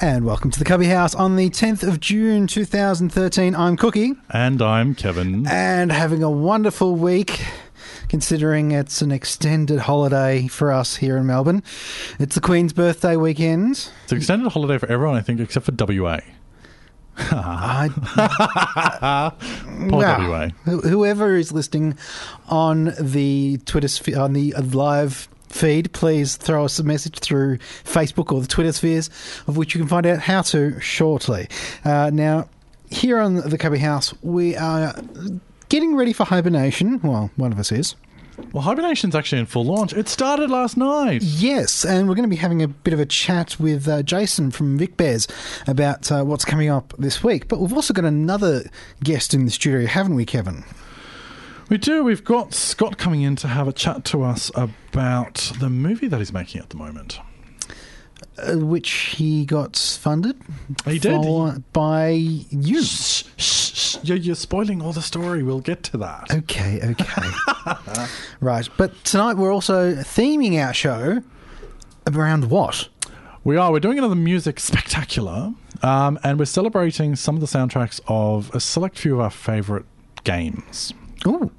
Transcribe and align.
And 0.00 0.24
welcome 0.24 0.50
to 0.52 0.58
the 0.58 0.64
Cubby 0.64 0.86
House 0.86 1.14
on 1.14 1.34
the 1.36 1.50
10th 1.50 1.82
of 1.86 1.98
June 1.98 2.46
2013. 2.46 3.56
I'm 3.56 3.76
Cookie 3.76 4.12
And 4.30 4.62
I'm 4.62 4.94
Kevin. 4.94 5.44
and 5.48 5.90
having 5.90 6.22
a 6.22 6.30
wonderful 6.30 6.94
week 6.94 7.40
considering 8.08 8.70
it's 8.70 9.02
an 9.02 9.10
extended 9.10 9.80
holiday 9.80 10.46
for 10.46 10.70
us 10.72 10.96
here 10.96 11.16
in 11.16 11.26
Melbourne. 11.26 11.64
It's 12.20 12.36
the 12.36 12.40
Queen's 12.40 12.72
birthday 12.72 13.16
weekend. 13.16 13.90
It's 14.04 14.12
an 14.12 14.18
extended 14.18 14.50
holiday 14.52 14.78
for 14.78 14.86
everyone, 14.90 15.16
I 15.16 15.20
think, 15.20 15.40
except 15.40 15.66
for 15.66 15.72
WA. 15.76 16.20
I, 17.18 17.90
Poor 19.90 19.98
Wow. 20.00 20.28
WA. 20.30 20.48
Whoever 20.80 21.34
is 21.34 21.50
listening 21.50 21.98
on 22.48 22.92
the 23.00 23.58
Twitter 23.66 24.20
on 24.20 24.32
the 24.32 24.52
live 24.54 25.28
feed, 25.48 25.92
please 25.92 26.36
throw 26.36 26.64
us 26.64 26.78
a 26.78 26.84
message 26.84 27.18
through 27.18 27.58
Facebook 27.84 28.32
or 28.32 28.40
the 28.40 28.46
Twitter 28.46 28.72
spheres, 28.72 29.10
of 29.46 29.56
which 29.56 29.74
you 29.74 29.80
can 29.80 29.88
find 29.88 30.06
out 30.06 30.20
how 30.20 30.42
to 30.42 30.78
shortly. 30.80 31.48
Uh, 31.84 32.10
now, 32.12 32.48
here 32.90 33.18
on 33.18 33.36
the 33.36 33.58
Cubby 33.58 33.78
House, 33.78 34.14
we 34.22 34.56
are 34.56 34.94
getting 35.68 35.94
ready 35.94 36.12
for 36.12 36.24
hibernation. 36.24 37.00
Well, 37.02 37.30
one 37.36 37.52
of 37.52 37.58
us 37.58 37.72
is. 37.72 37.94
Well, 38.52 38.62
Hibernation's 38.62 39.16
actually 39.16 39.40
in 39.40 39.46
full 39.46 39.64
launch. 39.64 39.92
It 39.92 40.08
started 40.08 40.48
last 40.48 40.76
night. 40.76 41.22
Yes, 41.22 41.84
and 41.84 42.08
we're 42.08 42.14
going 42.14 42.28
to 42.28 42.34
be 42.34 42.36
having 42.36 42.62
a 42.62 42.68
bit 42.68 42.94
of 42.94 43.00
a 43.00 43.06
chat 43.06 43.58
with 43.58 43.88
uh, 43.88 44.02
Jason 44.02 44.50
from 44.50 44.78
Vic 44.78 44.96
Bears 44.96 45.26
about 45.66 46.10
uh, 46.12 46.22
what's 46.22 46.44
coming 46.44 46.68
up 46.68 46.94
this 46.98 47.22
week. 47.22 47.48
But 47.48 47.58
we've 47.58 47.72
also 47.72 47.92
got 47.92 48.04
another 48.04 48.62
guest 49.02 49.34
in 49.34 49.44
the 49.44 49.50
studio, 49.50 49.86
haven't 49.86 50.14
we, 50.14 50.24
Kevin? 50.24 50.64
We 51.68 51.76
do. 51.78 52.02
We've 52.04 52.24
got 52.24 52.54
Scott 52.54 52.96
coming 52.98 53.22
in 53.22 53.36
to 53.36 53.48
have 53.48 53.68
a 53.68 53.72
chat 53.72 54.04
to 54.06 54.22
us 54.22 54.50
about 54.54 55.52
the 55.60 55.68
movie 55.68 56.08
that 56.08 56.18
he's 56.18 56.32
making 56.32 56.62
at 56.62 56.70
the 56.70 56.76
moment. 56.76 57.20
uh, 58.38 58.54
which 58.58 58.90
he 58.90 59.44
got 59.44 59.76
funded. 59.76 60.40
He 60.86 60.98
did. 60.98 61.20
by 61.72 62.08
you. 62.10 62.82
Shh, 62.82 63.24
shh, 63.36 63.74
shh. 63.74 63.96
You're, 64.02 64.16
you're 64.16 64.34
spoiling 64.34 64.80
all 64.80 64.92
the 64.92 65.02
story. 65.02 65.42
We'll 65.42 65.60
get 65.60 65.82
to 65.84 65.98
that. 65.98 66.32
Okay, 66.32 66.80
okay, 66.82 67.30
right. 68.40 68.68
But 68.78 69.04
tonight 69.04 69.34
we're 69.36 69.52
also 69.52 69.94
theming 69.94 70.58
our 70.64 70.72
show 70.72 71.22
around 72.06 72.48
what? 72.50 72.88
We 73.44 73.56
are. 73.56 73.70
We're 73.72 73.80
doing 73.80 73.98
another 73.98 74.14
music 74.14 74.58
spectacular, 74.60 75.52
um, 75.82 76.18
and 76.24 76.38
we're 76.38 76.44
celebrating 76.46 77.14
some 77.14 77.34
of 77.34 77.40
the 77.42 77.46
soundtracks 77.46 78.00
of 78.08 78.54
a 78.54 78.60
select 78.60 78.98
few 78.98 79.14
of 79.14 79.20
our 79.20 79.30
favourite 79.30 79.84
games. 80.24 80.94
Ooh, 81.26 81.50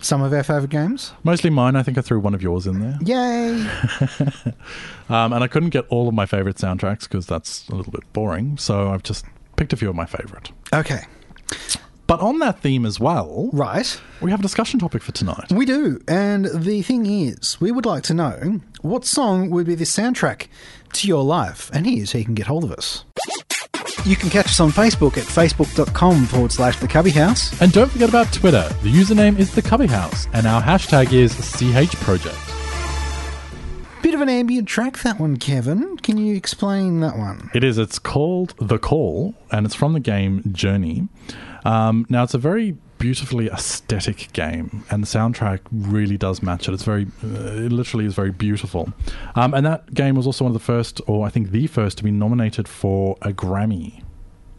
some 0.00 0.22
of 0.22 0.32
our 0.32 0.42
favourite 0.42 0.70
games. 0.70 1.12
Mostly 1.24 1.50
mine. 1.50 1.74
I 1.76 1.82
think 1.82 1.98
I 1.98 2.00
threw 2.02 2.20
one 2.20 2.34
of 2.34 2.42
yours 2.42 2.66
in 2.66 2.80
there. 2.80 2.98
Yay! 3.02 3.66
Um, 5.10 5.32
and 5.32 5.42
I 5.42 5.46
couldn't 5.48 5.70
get 5.70 5.86
all 5.88 6.06
of 6.06 6.12
my 6.12 6.26
favorite 6.26 6.56
soundtracks 6.56 7.04
because 7.04 7.26
that's 7.26 7.66
a 7.70 7.74
little 7.74 7.90
bit 7.90 8.02
boring. 8.12 8.58
So 8.58 8.90
I've 8.90 9.02
just 9.02 9.24
picked 9.56 9.72
a 9.72 9.76
few 9.76 9.88
of 9.88 9.96
my 9.96 10.04
favorite. 10.04 10.50
Okay, 10.74 11.00
But 12.06 12.20
on 12.20 12.40
that 12.40 12.60
theme 12.60 12.84
as 12.84 13.00
well, 13.00 13.48
right. 13.54 13.98
we 14.20 14.30
have 14.30 14.40
a 14.40 14.42
discussion 14.42 14.78
topic 14.78 15.02
for 15.02 15.12
tonight. 15.12 15.50
We 15.50 15.64
do, 15.64 16.02
and 16.06 16.44
the 16.44 16.82
thing 16.82 17.06
is, 17.06 17.58
we 17.58 17.72
would 17.72 17.86
like 17.86 18.02
to 18.04 18.12
know 18.14 18.60
what 18.82 19.06
song 19.06 19.48
would 19.48 19.66
be 19.66 19.74
the 19.74 19.84
soundtrack 19.84 20.48
to 20.92 21.08
your 21.08 21.24
life, 21.24 21.70
and 21.72 21.86
here's 21.86 22.12
how 22.12 22.18
you 22.18 22.26
can 22.26 22.34
get 22.34 22.46
hold 22.48 22.64
of 22.64 22.72
us. 22.72 23.04
You 24.04 24.16
can 24.16 24.30
catch 24.30 24.46
us 24.46 24.60
on 24.60 24.70
Facebook 24.70 25.18
at 25.18 25.24
facebook.com 25.24 26.26
forward 26.26 26.52
slash 26.52 26.78
the 26.78 26.88
Cubby 26.88 27.10
House. 27.10 27.60
And 27.60 27.72
don't 27.72 27.90
forget 27.90 28.08
about 28.08 28.32
Twitter. 28.32 28.66
The 28.82 28.92
username 28.92 29.38
is 29.38 29.54
the 29.54 29.62
Cubby 29.62 29.86
House, 29.86 30.26
and 30.32 30.46
our 30.46 30.62
hashtag 30.62 31.12
is 31.12 31.34
CH 31.34 31.94
Project. 31.96 32.38
Bit 34.02 34.14
of 34.14 34.20
an 34.20 34.28
ambient 34.28 34.68
track, 34.68 34.98
that 35.00 35.18
one, 35.18 35.36
Kevin. 35.36 35.96
Can 35.98 36.16
you 36.16 36.34
explain 36.36 37.00
that 37.00 37.18
one? 37.18 37.50
It 37.54 37.64
is. 37.64 37.76
It's 37.78 37.98
called 37.98 38.54
The 38.58 38.78
Call, 38.78 39.34
and 39.50 39.66
it's 39.66 39.74
from 39.74 39.92
the 39.92 40.00
game 40.00 40.42
Journey. 40.52 41.08
Um, 41.64 42.06
now, 42.08 42.22
it's 42.22 42.34
a 42.34 42.38
very 42.38 42.76
beautifully 42.98 43.48
aesthetic 43.48 44.32
game, 44.32 44.84
and 44.90 45.02
the 45.02 45.06
soundtrack 45.06 45.60
really 45.70 46.16
does 46.16 46.42
match 46.42 46.68
it. 46.68 46.74
It's 46.74 46.84
very, 46.84 47.06
uh, 47.22 47.64
it 47.64 47.72
literally 47.72 48.04
is 48.04 48.14
very 48.14 48.30
beautiful. 48.32 48.92
Um, 49.34 49.54
and 49.54 49.64
that 49.66 49.94
game 49.94 50.14
was 50.14 50.26
also 50.26 50.44
one 50.44 50.50
of 50.50 50.60
the 50.60 50.64
first, 50.64 51.00
or 51.06 51.26
I 51.26 51.30
think 51.30 51.50
the 51.50 51.66
first, 51.66 51.98
to 51.98 52.04
be 52.04 52.10
nominated 52.10 52.68
for 52.68 53.16
a 53.22 53.32
Grammy. 53.32 54.02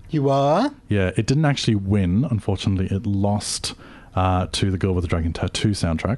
You 0.09 0.29
are? 0.29 0.72
Yeah, 0.88 1.11
it 1.17 1.27
didn't 1.27 1.45
actually 1.45 1.75
win. 1.75 2.25
Unfortunately, 2.29 2.88
it 2.95 3.05
lost 3.05 3.75
uh, 4.16 4.47
to 4.53 4.71
the 4.71 4.77
Girl 4.77 4.94
with 4.94 5.03
the 5.03 5.07
Dragon 5.07 5.33
Tattoo 5.33 5.69
soundtrack. 5.69 6.17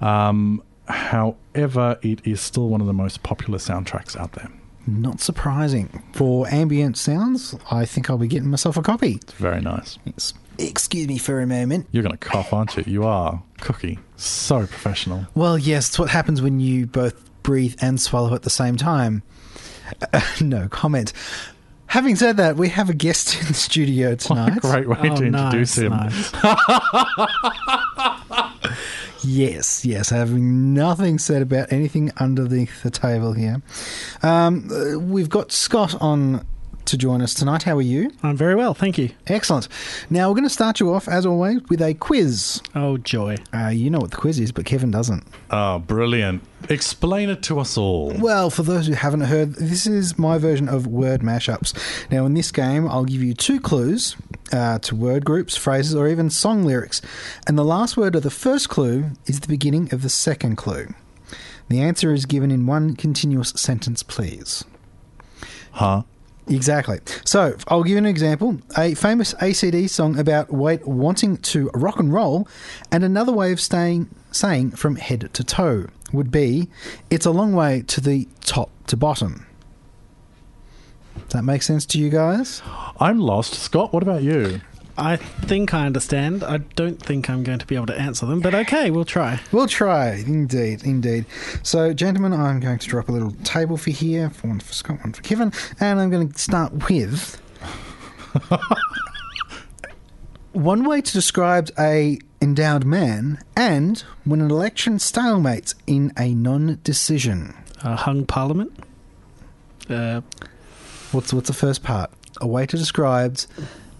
Um, 0.00 0.62
however, 0.86 1.98
it 2.02 2.24
is 2.24 2.40
still 2.40 2.68
one 2.68 2.80
of 2.80 2.86
the 2.86 2.92
most 2.92 3.22
popular 3.22 3.58
soundtracks 3.58 4.16
out 4.16 4.32
there. 4.32 4.50
Not 4.86 5.20
surprising. 5.20 6.04
For 6.12 6.46
ambient 6.46 6.96
sounds, 6.96 7.56
I 7.72 7.84
think 7.84 8.08
I'll 8.08 8.18
be 8.18 8.28
getting 8.28 8.50
myself 8.50 8.76
a 8.76 8.82
copy. 8.82 9.18
It's 9.22 9.32
very 9.32 9.60
nice. 9.60 9.98
Yes. 10.04 10.32
Excuse 10.58 11.08
me 11.08 11.18
for 11.18 11.40
a 11.40 11.46
moment. 11.46 11.86
You're 11.92 12.02
going 12.02 12.16
to 12.16 12.28
cough, 12.28 12.52
aren't 12.52 12.76
you? 12.76 12.84
You 12.86 13.04
are. 13.04 13.42
Cookie. 13.60 13.98
So 14.16 14.60
professional. 14.60 15.26
Well, 15.34 15.58
yes, 15.58 15.88
it's 15.88 15.98
what 15.98 16.10
happens 16.10 16.40
when 16.40 16.60
you 16.60 16.86
both 16.86 17.22
breathe 17.42 17.76
and 17.80 18.00
swallow 18.00 18.34
at 18.34 18.42
the 18.42 18.50
same 18.50 18.76
time. 18.76 19.22
Uh, 20.12 20.20
no 20.40 20.68
comment. 20.68 21.12
Having 21.88 22.16
said 22.16 22.36
that, 22.38 22.56
we 22.56 22.68
have 22.70 22.90
a 22.90 22.94
guest 22.94 23.40
in 23.40 23.46
the 23.46 23.54
studio 23.54 24.10
What 24.10 24.18
tonight. 24.20 24.56
a 24.56 24.60
great 24.60 24.88
way 24.88 24.96
Oh, 25.10 25.16
to 25.16 25.24
introduce 25.24 25.78
him. 25.78 25.92
nice. 25.92 26.32
Yes, 29.24 29.84
yes, 29.84 30.10
having 30.10 30.72
nothing 30.72 31.18
said 31.18 31.42
about 31.42 31.72
anything 31.72 32.12
underneath 32.18 32.84
the 32.84 32.90
table 32.90 33.32
here. 33.32 33.60
Um, 34.22 34.70
uh, 34.70 35.00
we've 35.00 35.28
got 35.28 35.50
Scott 35.50 36.00
on 36.00 36.46
to 36.86 36.96
join 36.96 37.22
us 37.22 37.34
tonight. 37.34 37.64
How 37.64 37.76
are 37.76 37.82
you? 37.82 38.10
I'm 38.22 38.36
very 38.36 38.54
well, 38.54 38.74
thank 38.74 38.98
you. 38.98 39.10
Excellent. 39.26 39.68
Now, 40.10 40.28
we're 40.28 40.34
going 40.34 40.44
to 40.44 40.50
start 40.50 40.80
you 40.80 40.92
off, 40.92 41.08
as 41.08 41.26
always, 41.26 41.62
with 41.68 41.82
a 41.82 41.94
quiz. 41.94 42.60
Oh, 42.74 42.96
joy. 42.98 43.36
Uh, 43.52 43.68
you 43.68 43.90
know 43.90 43.98
what 43.98 44.10
the 44.10 44.16
quiz 44.16 44.38
is, 44.38 44.52
but 44.52 44.64
Kevin 44.64 44.90
doesn't. 44.90 45.24
Oh, 45.50 45.78
brilliant. 45.78 46.42
Explain 46.68 47.28
it 47.28 47.42
to 47.44 47.58
us 47.58 47.76
all. 47.76 48.12
Well, 48.18 48.50
for 48.50 48.62
those 48.62 48.86
who 48.86 48.94
haven't 48.94 49.22
heard, 49.22 49.54
this 49.54 49.86
is 49.86 50.18
my 50.18 50.38
version 50.38 50.68
of 50.68 50.86
word 50.86 51.20
mashups. 51.20 51.74
Now, 52.10 52.26
in 52.26 52.34
this 52.34 52.50
game, 52.50 52.88
I'll 52.88 53.04
give 53.04 53.22
you 53.22 53.34
two 53.34 53.60
clues 53.60 54.16
uh, 54.52 54.78
to 54.80 54.94
word 54.94 55.24
groups, 55.24 55.56
phrases, 55.56 55.94
or 55.94 56.08
even 56.08 56.30
song 56.30 56.64
lyrics. 56.64 57.02
And 57.46 57.58
the 57.58 57.64
last 57.64 57.96
word 57.96 58.14
of 58.14 58.22
the 58.22 58.30
first 58.30 58.68
clue 58.68 59.10
is 59.26 59.40
the 59.40 59.48
beginning 59.48 59.92
of 59.92 60.02
the 60.02 60.08
second 60.08 60.56
clue. 60.56 60.88
The 61.68 61.80
answer 61.80 62.12
is 62.12 62.26
given 62.26 62.50
in 62.50 62.66
one 62.66 62.94
continuous 62.94 63.50
sentence, 63.50 64.02
please. 64.02 64.64
Huh? 65.72 66.02
Exactly. 66.48 67.00
So 67.24 67.56
I'll 67.66 67.82
give 67.82 67.92
you 67.92 67.98
an 67.98 68.06
example. 68.06 68.58
A 68.78 68.94
famous 68.94 69.34
AC/DC 69.40 69.90
song 69.90 70.18
about 70.18 70.52
weight 70.52 70.86
wanting 70.86 71.38
to 71.38 71.70
rock 71.74 71.98
and 71.98 72.12
roll, 72.12 72.46
and 72.92 73.02
another 73.02 73.32
way 73.32 73.50
of 73.50 73.60
staying, 73.60 74.08
saying 74.30 74.70
from 74.72 74.96
head 74.96 75.28
to 75.32 75.42
toe 75.44 75.86
would 76.12 76.30
be, 76.30 76.68
"It's 77.10 77.26
a 77.26 77.32
long 77.32 77.52
way 77.52 77.82
to 77.88 78.00
the 78.00 78.28
top 78.44 78.70
to 78.86 78.96
bottom." 78.96 79.44
Does 81.16 81.32
that 81.32 81.42
make 81.42 81.62
sense 81.62 81.84
to 81.86 81.98
you 81.98 82.10
guys? 82.10 82.62
I'm 83.00 83.18
lost. 83.18 83.54
Scott, 83.54 83.92
what 83.92 84.04
about 84.04 84.22
you? 84.22 84.60
I 84.98 85.16
think 85.16 85.74
I 85.74 85.84
understand. 85.86 86.42
I 86.42 86.58
don't 86.58 87.00
think 87.00 87.28
I'm 87.28 87.42
going 87.42 87.58
to 87.58 87.66
be 87.66 87.74
able 87.76 87.86
to 87.86 87.98
answer 87.98 88.24
them, 88.26 88.40
but 88.40 88.54
okay, 88.54 88.90
we'll 88.90 89.04
try. 89.04 89.40
We'll 89.52 89.66
try, 89.66 90.14
indeed, 90.26 90.84
indeed. 90.84 91.26
So, 91.62 91.92
gentlemen, 91.92 92.32
I'm 92.32 92.60
going 92.60 92.78
to 92.78 92.88
drop 92.88 93.08
a 93.08 93.12
little 93.12 93.32
table 93.44 93.76
for 93.76 93.90
here, 93.90 94.30
for 94.30 94.48
one 94.48 94.60
for 94.60 94.72
Scott, 94.72 95.00
one 95.02 95.12
for 95.12 95.22
Kevin, 95.22 95.52
and 95.80 96.00
I'm 96.00 96.10
going 96.10 96.30
to 96.30 96.38
start 96.38 96.88
with 96.88 97.40
one 100.52 100.84
way 100.84 101.00
to 101.00 101.12
describe 101.12 101.70
a 101.78 102.18
endowed 102.40 102.84
man, 102.84 103.38
and 103.56 104.00
when 104.24 104.40
an 104.40 104.50
election 104.50 104.96
stalemates 104.98 105.74
in 105.86 106.12
a 106.18 106.34
non-decision. 106.34 107.54
a 107.82 107.96
hung 107.96 108.24
Parliament. 108.26 108.72
Uh, 109.88 110.20
What's 111.12 111.32
what's 111.32 111.46
the 111.46 111.54
first 111.54 111.84
part? 111.84 112.10
A 112.40 112.46
way 112.46 112.66
to 112.66 112.76
describe 112.76 113.38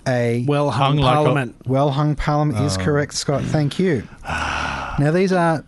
a 0.07 0.45
well 0.47 0.71
hung 0.71 0.99
Hung 0.99 1.27
like 1.27 1.49
a- 1.49 1.69
Well 1.69 1.91
hung 1.91 2.15
parliament 2.15 2.59
is 2.65 2.77
Oh. 2.79 2.81
correct, 2.83 3.15
Scott. 3.15 3.43
Thank 3.43 3.79
you. 3.79 4.07
now 4.25 5.11
these 5.13 5.33
are 5.33 5.65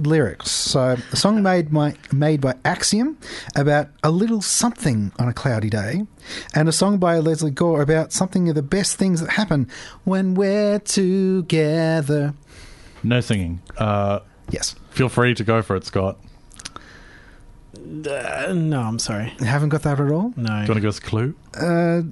lyrics. 0.00 0.50
So 0.50 0.96
a 1.12 1.16
song 1.16 1.42
made 1.42 1.72
by 1.72 1.94
made 2.12 2.40
by 2.40 2.54
Axiom 2.64 3.16
about 3.56 3.88
a 4.04 4.10
little 4.10 4.40
something 4.42 5.10
on 5.18 5.28
a 5.28 5.32
cloudy 5.32 5.68
day, 5.70 6.06
and 6.54 6.68
a 6.68 6.72
song 6.72 6.98
by 6.98 7.18
Lesley 7.18 7.50
Gore 7.50 7.82
about 7.82 8.12
something 8.12 8.48
of 8.48 8.54
the 8.54 8.62
best 8.62 8.96
things 8.96 9.20
that 9.20 9.30
happen 9.30 9.66
when 10.04 10.34
we're 10.34 10.78
together. 10.78 12.34
No 13.02 13.20
singing. 13.20 13.60
Uh, 13.76 14.20
Yes. 14.50 14.74
feel 14.90 15.08
free 15.08 15.34
to 15.34 15.44
go 15.44 15.62
for 15.62 15.76
it, 15.76 15.84
Scott. 15.84 16.18
Uh, 17.76 18.52
no, 18.54 18.80
I'm 18.82 18.98
sorry. 18.98 19.32
You 19.40 19.46
haven't 19.46 19.68
got 19.70 19.82
that 19.82 20.00
at 20.00 20.10
all? 20.10 20.32
No. 20.36 20.44
Do 20.46 20.52
you 20.52 20.56
want 20.56 20.66
to 20.74 20.80
give 20.80 20.88
us 20.88 20.98
a 20.98 21.02
clue? 21.02 21.34
Uh, 21.54 22.02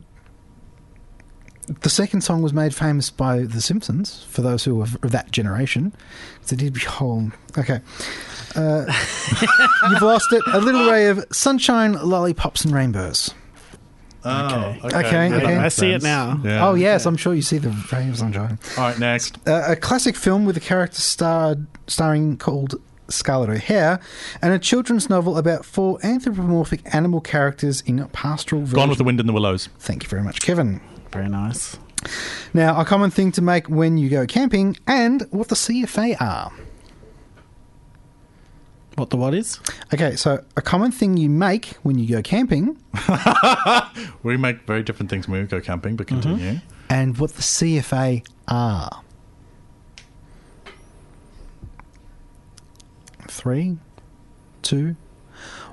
the 1.66 1.90
second 1.90 2.20
song 2.20 2.42
was 2.42 2.52
made 2.52 2.74
famous 2.74 3.10
by 3.10 3.40
The 3.42 3.60
Simpsons, 3.60 4.24
for 4.28 4.42
those 4.42 4.64
who 4.64 4.80
are 4.80 4.88
of 5.02 5.10
that 5.10 5.30
generation. 5.32 5.92
It's 6.42 6.52
a 6.52 6.56
did 6.56 6.76
whole. 6.76 7.30
Okay. 7.58 7.80
Uh, 8.54 8.84
you've 9.90 10.02
lost 10.02 10.32
it. 10.32 10.42
A 10.52 10.60
little 10.60 10.90
ray 10.90 11.08
of 11.08 11.24
sunshine, 11.32 11.94
lollipops, 11.94 12.64
and 12.64 12.72
rainbows. 12.72 13.34
Okay. 14.24 14.80
Okay, 14.84 15.34
okay. 15.34 15.56
I 15.56 15.68
see 15.68 15.92
it 15.92 16.02
now. 16.02 16.40
Yeah. 16.42 16.66
Oh, 16.66 16.74
yes, 16.74 17.06
I'm 17.06 17.16
sure 17.16 17.32
you 17.34 17.42
see 17.42 17.58
the 17.58 17.70
ray 17.92 18.08
of 18.08 18.18
sunshine. 18.18 18.58
All 18.76 18.84
right, 18.84 18.98
next. 18.98 19.38
Uh, 19.46 19.64
a 19.68 19.76
classic 19.76 20.16
film 20.16 20.44
with 20.46 20.56
a 20.56 20.60
character 20.60 21.00
starred, 21.00 21.66
starring 21.86 22.36
called 22.36 22.74
Scarlett 23.08 23.50
O'Hara, 23.50 24.00
and 24.42 24.52
a 24.52 24.58
children's 24.58 25.08
novel 25.08 25.38
about 25.38 25.64
four 25.64 25.98
anthropomorphic 26.02 26.80
animal 26.92 27.20
characters 27.20 27.82
in 27.82 28.00
a 28.00 28.08
pastoral 28.08 28.62
version. 28.62 28.76
Gone 28.76 28.88
with 28.88 28.98
the 28.98 29.04
Wind 29.04 29.20
in 29.20 29.26
the 29.26 29.32
Willows. 29.32 29.68
Thank 29.78 30.02
you 30.02 30.08
very 30.08 30.22
much, 30.22 30.40
Kevin. 30.40 30.80
Very 31.16 31.28
nice. 31.28 31.78
Now, 32.54 32.80
a 32.80 32.84
common 32.84 33.10
thing 33.10 33.32
to 33.32 33.42
make 33.42 33.68
when 33.68 33.98
you 33.98 34.08
go 34.08 34.26
camping, 34.26 34.76
and 34.86 35.22
what 35.30 35.48
the 35.48 35.54
CFA 35.54 36.20
are. 36.20 36.52
What 38.96 39.10
the 39.10 39.16
what 39.16 39.34
is? 39.34 39.60
Okay, 39.92 40.16
so 40.16 40.42
a 40.56 40.62
common 40.62 40.90
thing 40.90 41.16
you 41.16 41.28
make 41.28 41.66
when 41.82 41.98
you 41.98 42.08
go 42.08 42.22
camping, 42.22 42.78
We 44.22 44.36
make 44.36 44.66
very 44.66 44.82
different 44.82 45.10
things 45.10 45.28
when 45.28 45.40
we 45.40 45.46
go 45.46 45.60
camping, 45.60 45.96
but 45.96 46.06
mm-hmm. 46.06 46.20
continue. 46.20 46.60
and 46.88 47.18
what 47.18 47.34
the 47.34 47.42
CFA 47.42 48.26
are. 48.48 49.02
Three, 53.28 53.78
two, 54.62 54.96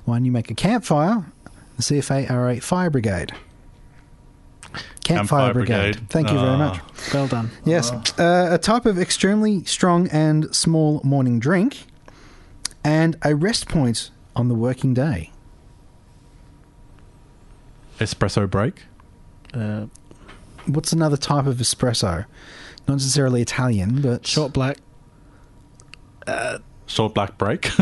one. 0.05 0.25
You 0.25 0.31
make 0.31 0.51
a 0.51 0.55
campfire. 0.55 1.25
The 1.77 1.83
CFA 1.83 2.29
are 2.29 2.49
a 2.49 2.59
fire 2.59 2.89
brigade. 2.89 3.31
Campfire, 5.03 5.17
Campfire 5.47 5.53
brigade. 5.53 5.91
brigade. 5.93 6.09
Thank 6.09 6.29
you 6.31 6.35
very 6.39 6.49
Ah. 6.51 6.57
much. 6.57 6.79
Well 7.13 7.27
done. 7.27 7.51
Yes, 7.65 7.91
uh, 8.17 8.49
a 8.51 8.57
type 8.57 8.85
of 8.85 8.97
extremely 8.97 9.63
strong 9.65 10.07
and 10.07 10.53
small 10.55 11.01
morning 11.03 11.39
drink, 11.39 11.85
and 12.83 13.17
a 13.21 13.35
rest 13.35 13.67
point 13.67 14.11
on 14.35 14.47
the 14.47 14.55
working 14.55 14.93
day. 14.93 15.31
Espresso 17.99 18.49
break. 18.49 18.83
Uh, 19.53 19.85
What's 20.65 20.93
another 20.93 21.17
type 21.17 21.45
of 21.45 21.57
espresso? 21.57 22.23
Not 22.87 22.93
necessarily 22.95 23.41
Italian, 23.41 24.01
but 24.01 24.25
short 24.25 24.53
black. 24.53 24.77
Short 26.85 27.13
black 27.13 27.37
break. 27.37 27.63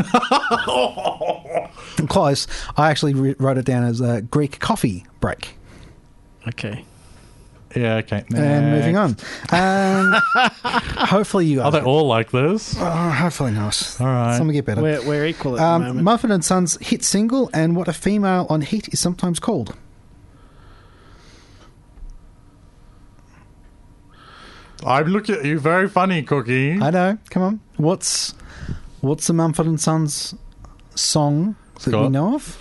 close. 2.09 2.47
I 2.77 2.89
actually 2.89 3.13
re- 3.13 3.35
wrote 3.37 3.57
it 3.59 3.65
down 3.65 3.83
as 3.83 4.01
a 4.01 4.21
Greek 4.23 4.59
coffee 4.59 5.05
break. 5.19 5.57
Okay. 6.47 6.83
Yeah, 7.75 7.95
okay. 7.97 8.23
And 8.35 8.71
moving 8.71 8.97
on. 8.97 9.15
Um, 9.51 10.13
hopefully 11.07 11.45
you 11.45 11.57
guys. 11.57 11.65
Are 11.65 11.71
they 11.71 11.81
all 11.81 12.07
like 12.07 12.31
this? 12.31 12.75
Oh, 12.79 13.09
hopefully 13.09 13.51
not. 13.51 13.97
All 13.99 14.07
right. 14.07 14.37
Some 14.37 14.47
will 14.47 14.53
get 14.53 14.65
better. 14.65 14.81
We're, 14.81 15.05
we're 15.07 15.25
equal 15.25 15.53
at 15.55 15.59
the 15.59 15.65
Um, 15.65 15.81
moment. 15.83 16.03
Mumford 16.03 16.31
and 16.31 16.43
Sons 16.45 16.77
hit 16.81 17.03
single, 17.03 17.49
and 17.53 17.75
what 17.75 17.87
a 17.87 17.93
female 17.93 18.47
on 18.49 18.61
Heat 18.61 18.89
is 18.93 18.99
sometimes 18.99 19.39
called. 19.39 19.75
I'm 24.85 25.07
looking 25.07 25.35
at 25.35 25.45
you 25.45 25.59
very 25.59 25.87
funny, 25.87 26.23
Cookie. 26.23 26.73
I 26.81 26.89
know. 26.89 27.17
Come 27.29 27.43
on. 27.43 27.59
What's 27.77 28.31
what's 29.01 29.27
the 29.27 29.33
Mumford 29.33 29.67
and 29.67 29.79
Sons 29.79 30.33
song 30.95 31.55
that 31.83 31.95
we 31.99 32.09
know 32.09 32.35
of? 32.35 32.57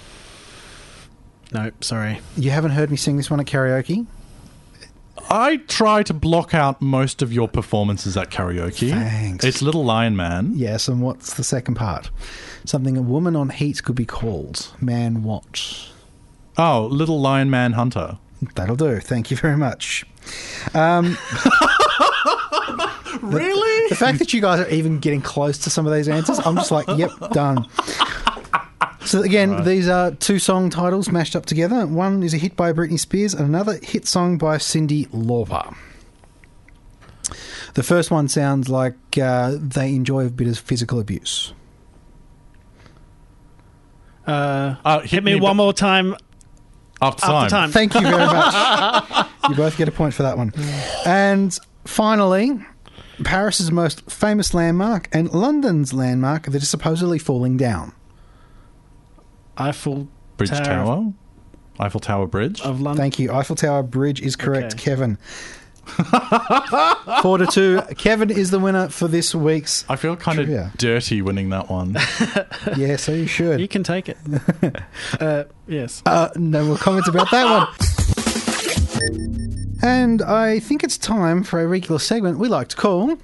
no, 1.53 1.71
sorry. 1.81 2.21
You 2.37 2.51
haven't 2.51 2.73
heard 2.73 2.91
me 2.91 2.97
sing 2.97 3.17
this 3.17 3.31
one 3.31 3.41
at 3.41 3.47
karaoke. 3.47 4.07
I 5.29 5.59
try 5.69 6.03
to 6.05 6.15
block 6.15 6.55
out 6.55 6.81
most 6.81 7.23
of 7.23 7.33
your 7.33 7.49
performances 7.49 8.17
at 8.17 8.31
karaoke. 8.31 8.91
Thanks. 8.91 9.45
It's 9.45 9.63
Little 9.63 9.85
Lion 9.85 10.17
Man. 10.17 10.53
Yes, 10.55 10.89
and 10.89 11.01
what's 11.03 11.35
the 11.35 11.45
second 11.45 11.75
part? 11.75 12.11
Something 12.65 12.97
a 12.97 13.03
woman 13.03 13.37
on 13.37 13.51
Heat 13.51 13.83
could 13.83 13.97
be 13.97 14.07
called. 14.07 14.73
Man, 14.81 15.23
what? 15.23 15.89
Oh, 16.57 16.89
Little 16.91 17.21
Lion 17.21 17.51
Man 17.51 17.73
Hunter. 17.73 18.19
That'll 18.55 18.77
do. 18.77 19.01
Thank 19.01 19.31
you 19.31 19.37
very 19.37 19.57
much. 19.57 20.05
Um, 20.75 21.17
Really? 23.23 23.89
the 23.89 23.97
fact 23.97 24.19
that 24.21 24.33
you 24.33 24.41
guys 24.41 24.61
are 24.61 24.69
even 24.71 24.99
getting 24.99 25.21
close 25.21 25.59
to 25.59 25.71
some 25.71 25.87
of 25.87 25.93
these 25.93 26.09
answers, 26.09 26.39
I'm 26.39 26.55
just 26.55 26.71
like, 26.71 26.87
yep, 26.97 27.11
done. 27.33 27.67
So 29.11 29.23
again, 29.23 29.65
these 29.65 29.89
are 29.89 30.13
two 30.13 30.39
song 30.39 30.71
titles 30.71 31.11
mashed 31.11 31.35
up 31.35 31.45
together. 31.45 31.85
One 31.85 32.23
is 32.23 32.33
a 32.33 32.37
hit 32.37 32.55
by 32.55 32.73
Britney 32.73 32.97
Spears, 32.97 33.35
and 33.35 33.45
another 33.45 33.81
hit 33.83 34.07
song 34.07 34.39
by 34.39 34.59
Cyndi 34.59 35.09
Lauper. 35.09 35.77
The 37.75 37.83
first 37.83 38.13
one 38.13 38.29
sounds 38.29 38.69
like 38.69 38.95
uh, 39.21 39.57
they 39.59 39.97
enjoy 39.97 40.27
a 40.27 40.31
bit 40.31 40.47
of 40.47 40.57
physical 40.61 41.01
abuse. 41.01 41.53
Uh, 44.29 44.77
Uh, 44.85 45.01
hit 45.01 45.25
me 45.25 45.35
one 45.35 45.57
more 45.57 45.73
time 45.73 46.15
after 47.03 47.23
time. 47.23 47.35
after 47.35 47.51
time. 47.51 47.73
Thank 47.73 47.95
you 47.95 48.03
very 48.03 48.17
much. 48.17 49.27
you 49.49 49.57
both 49.57 49.77
get 49.77 49.89
a 49.89 49.93
point 49.93 50.15
for 50.15 50.23
that 50.23 50.39
one. 50.39 50.53
And 51.05 51.59
finally, 51.85 52.65
Paris's 53.25 53.73
most 53.73 54.09
famous 54.09 54.55
landmark 54.55 55.09
and 55.13 55.33
London's 55.33 55.93
landmark 55.93 56.45
that 56.45 56.63
is 56.63 56.69
supposedly 56.69 57.19
falling 57.19 57.57
down. 57.57 57.93
Eiffel 59.61 60.09
Bridge 60.37 60.51
Tower 60.51 60.65
Tower. 60.65 61.13
Eiffel 61.79 62.01
Tower 62.01 62.27
Bridge. 62.27 62.61
of 62.63 62.81
London. 62.81 63.01
Thank 63.03 63.19
you. 63.19 63.33
Eiffel 63.33 63.57
Tower 63.57 63.83
Bridge 63.83 64.21
is 64.21 64.37
correct, 64.37 64.75
Okay. 64.75 64.85
Kevin. 64.85 65.19
Four 67.23 67.39
to 67.39 67.47
two. 67.51 67.81
Kevin 67.97 68.31
is 68.31 68.51
the 68.51 68.59
winner 68.61 68.89
for 68.91 69.09
this 69.09 69.35
week's. 69.35 69.85
I 69.89 69.97
feel 69.97 70.15
kind 70.15 70.37
Trivia. 70.37 70.67
of 70.67 70.77
dirty 70.77 71.21
winning 71.23 71.49
that 71.51 71.69
one. 71.71 71.97
Yeah, 72.77 72.97
so 72.97 73.13
you 73.13 73.27
should. 73.27 73.61
You 73.61 73.67
can 73.69 73.83
take 73.83 74.09
it. 74.09 74.17
uh, 75.21 75.45
yes. 75.67 76.03
Uh, 76.07 76.29
no 76.37 76.65
more 76.65 76.77
comments 76.77 77.09
about 77.09 77.31
that 77.31 77.45
one. 77.45 77.69
And 79.83 80.21
I 80.23 80.61
think 80.61 80.85
it's 80.85 80.99
time 80.99 81.43
for 81.43 81.61
a 81.61 81.67
regular 81.67 81.99
segment 81.99 82.39
we 82.39 82.49
like 82.49 82.69
to 82.69 82.77
call. 82.77 83.17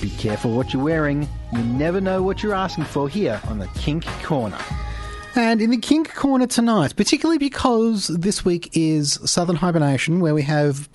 Be 0.00 0.10
careful 0.10 0.52
what 0.54 0.72
you're 0.72 0.82
wearing. 0.84 1.26
You 1.52 1.58
never 1.64 2.00
know 2.00 2.22
what 2.22 2.42
you're 2.42 2.54
asking 2.54 2.84
for 2.84 3.08
here 3.08 3.40
on 3.48 3.58
the 3.58 3.66
Kink 3.68 4.04
Corner. 4.22 4.58
And 5.36 5.60
in 5.60 5.70
the 5.70 5.78
Kink 5.78 6.14
Corner 6.14 6.46
tonight, 6.46 6.94
particularly 6.94 7.38
because 7.38 8.06
this 8.06 8.44
week 8.44 8.70
is 8.72 9.14
Southern 9.24 9.56
Hibernation, 9.56 10.20
where 10.20 10.34
we 10.34 10.42
have 10.42 10.88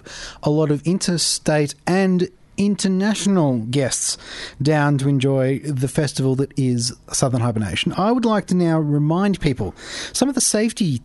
a 0.44 0.50
lot 0.50 0.72
of 0.72 0.82
interstate 0.84 1.76
and 1.86 2.30
international 2.56 3.60
guests 3.60 4.18
down 4.62 4.98
to 5.00 5.10
enjoy 5.10 5.60
the 5.60 5.90
festival 5.90 6.36
that 6.36 6.58
is 6.58 6.94
Southern 7.12 7.42
Hibernation, 7.42 7.94
I 7.98 8.14
would 8.14 8.24
like 8.24 8.48
to 8.48 8.56
now 8.56 8.80
remind 8.80 9.42
people 9.42 9.76
some 10.14 10.30
of 10.30 10.36
the 10.36 10.42
safety 10.42 11.02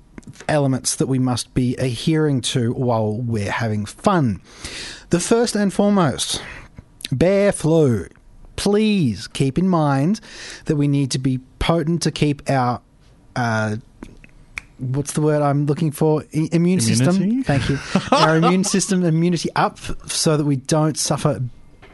elements 0.49 0.95
that 0.97 1.09
we 1.09 1.19
must 1.19 1.53
be 1.55 1.75
adhering 1.77 2.41
to 2.41 2.73
while 2.75 3.17
we're 3.17 3.51
having 3.51 3.85
fun. 3.85 4.41
The 5.11 5.19
first 5.21 5.57
and 5.57 5.73
foremost, 5.73 6.41
bear 7.11 7.51
flu. 7.51 8.07
Please 8.55 9.27
keep 9.27 9.59
in 9.59 9.69
mind 9.69 10.21
that 10.67 10.77
we 10.77 10.87
need 10.87 11.11
to 11.11 11.19
be 11.19 11.41
potent 11.59 12.03
to 12.03 12.13
keep 12.13 12.49
our 12.49 12.81
uh, 13.37 13.77
what's 14.79 15.13
the 15.13 15.21
word 15.21 15.43
I'm 15.43 15.67
looking 15.67 15.91
for? 15.91 16.25
I- 16.35 16.49
immune 16.53 16.81
system. 16.81 17.43
Thank 17.43 17.69
you. 17.69 17.79
Our 18.13 18.37
immune 18.37 18.65
system 18.65 19.05
immunity 19.05 19.51
up 19.57 19.79
so 20.09 20.37
that 20.37 20.45
we 20.45 20.57
don't 20.57 20.97
suffer 20.97 21.41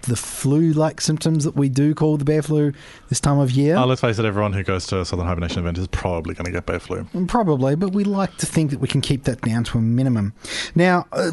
the 0.03 0.17
flu-like 0.17 1.01
symptoms 1.01 1.45
that 1.45 1.55
we 1.55 1.69
do 1.69 1.95
call 1.95 2.17
the 2.17 2.25
bear 2.25 2.41
flu 2.43 2.73
this 3.11 3.21
time 3.21 3.39
of 3.39 3.51
year. 3.51 3.77
Oh, 3.77 3.85
let's 3.85 4.01
face 4.01 4.19
it, 4.19 4.25
everyone 4.25 4.53
who 4.53 4.63
goes 4.63 4.87
to 4.87 5.01
a 5.01 5.05
Southern 5.05 5.27
Hibernation 5.27 5.59
event 5.59 5.77
is 5.79 5.87
probably 5.89 6.35
going 6.35 6.47
to 6.47 6.51
get 6.51 6.65
bear 6.67 6.81
flu. 6.81 7.07
Probably, 7.27 7.75
but 7.77 7.93
we 7.93 8.05
like 8.05 8.35
to 8.39 8.47
think 8.47 8.71
that 8.71 8.81
we 8.81 8.89
can 8.89 9.01
keep 9.03 9.25
that 9.25 9.43
down 9.43 9.65
to 9.65 9.79
a 9.79 9.81
minimum. 9.81 10.33
Now, 10.75 11.07
uh, 11.13 11.33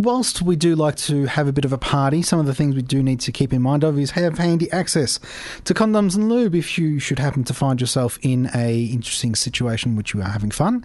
whilst 0.00 0.40
we 0.40 0.56
do 0.56 0.74
like 0.74 0.96
to 0.96 1.26
have 1.26 1.46
a 1.46 1.52
bit 1.52 1.66
of 1.66 1.72
a 1.72 1.78
party, 1.78 2.22
some 2.22 2.40
of 2.40 2.46
the 2.46 2.54
things 2.54 2.74
we 2.74 2.82
do 2.82 3.02
need 3.02 3.20
to 3.20 3.30
keep 3.30 3.52
in 3.52 3.60
mind 3.60 3.84
of 3.84 3.98
is 3.98 4.12
have 4.12 4.38
handy 4.38 4.70
access 4.72 5.20
to 5.64 5.74
condoms 5.74 6.16
and 6.16 6.30
lube 6.30 6.54
if 6.54 6.78
you 6.78 6.98
should 6.98 7.18
happen 7.18 7.44
to 7.44 7.52
find 7.52 7.80
yourself 7.80 8.18
in 8.22 8.50
a 8.54 8.84
interesting 8.84 9.34
situation 9.34 9.96
which 9.96 10.14
you 10.14 10.20
are 10.22 10.28
having 10.30 10.50
fun. 10.50 10.84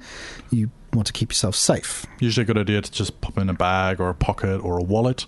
You 0.51 0.69
want 0.93 1.07
to 1.07 1.13
keep 1.13 1.31
yourself 1.31 1.55
safe. 1.55 2.05
Usually 2.19 2.43
a 2.43 2.45
good 2.45 2.57
idea 2.57 2.81
to 2.81 2.91
just 2.91 3.21
pop 3.21 3.37
in 3.37 3.49
a 3.49 3.53
bag 3.53 4.01
or 4.01 4.09
a 4.09 4.13
pocket 4.13 4.59
or 4.59 4.77
a 4.77 4.83
wallet. 4.83 5.25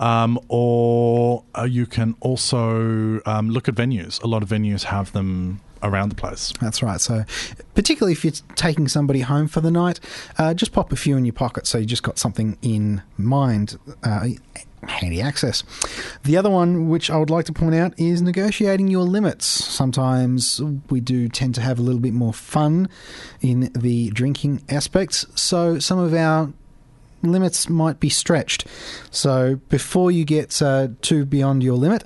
Um, 0.00 0.40
or 0.48 1.44
uh, 1.56 1.64
you 1.64 1.86
can 1.86 2.16
also 2.20 3.20
um, 3.26 3.50
look 3.50 3.68
at 3.68 3.74
venues. 3.74 4.20
A 4.22 4.26
lot 4.26 4.42
of 4.42 4.48
venues 4.48 4.84
have 4.84 5.12
them 5.12 5.60
around 5.82 6.10
the 6.10 6.14
place. 6.14 6.52
That's 6.60 6.82
right. 6.82 7.00
So, 7.00 7.24
particularly 7.74 8.12
if 8.12 8.24
you're 8.24 8.34
taking 8.54 8.88
somebody 8.88 9.20
home 9.20 9.48
for 9.48 9.60
the 9.60 9.70
night, 9.70 10.00
uh, 10.38 10.54
just 10.54 10.72
pop 10.72 10.92
a 10.92 10.96
few 10.96 11.16
in 11.16 11.24
your 11.24 11.32
pocket 11.32 11.66
so 11.66 11.78
you 11.78 11.86
just 11.86 12.02
got 12.02 12.18
something 12.18 12.58
in 12.62 13.02
mind. 13.16 13.78
Uh, 14.02 14.28
handy 14.88 15.20
access. 15.20 15.62
The 16.24 16.36
other 16.36 16.50
one, 16.50 16.88
which 16.88 17.10
I 17.10 17.18
would 17.18 17.30
like 17.30 17.44
to 17.46 17.52
point 17.52 17.74
out, 17.74 17.92
is 17.98 18.22
negotiating 18.22 18.88
your 18.88 19.02
limits. 19.02 19.46
Sometimes 19.46 20.60
we 20.88 21.00
do 21.00 21.28
tend 21.28 21.54
to 21.56 21.60
have 21.60 21.78
a 21.78 21.82
little 21.82 22.00
bit 22.00 22.14
more 22.14 22.32
fun 22.32 22.88
in 23.40 23.70
the 23.74 24.10
drinking 24.10 24.62
aspects, 24.68 25.26
so 25.34 25.78
some 25.78 25.98
of 25.98 26.14
our 26.14 26.52
limits 27.22 27.68
might 27.68 28.00
be 28.00 28.08
stretched. 28.08 28.66
So 29.10 29.56
before 29.68 30.10
you 30.10 30.24
get 30.24 30.60
uh, 30.62 30.88
too 31.02 31.24
beyond 31.24 31.62
your 31.62 31.76
limit, 31.76 32.04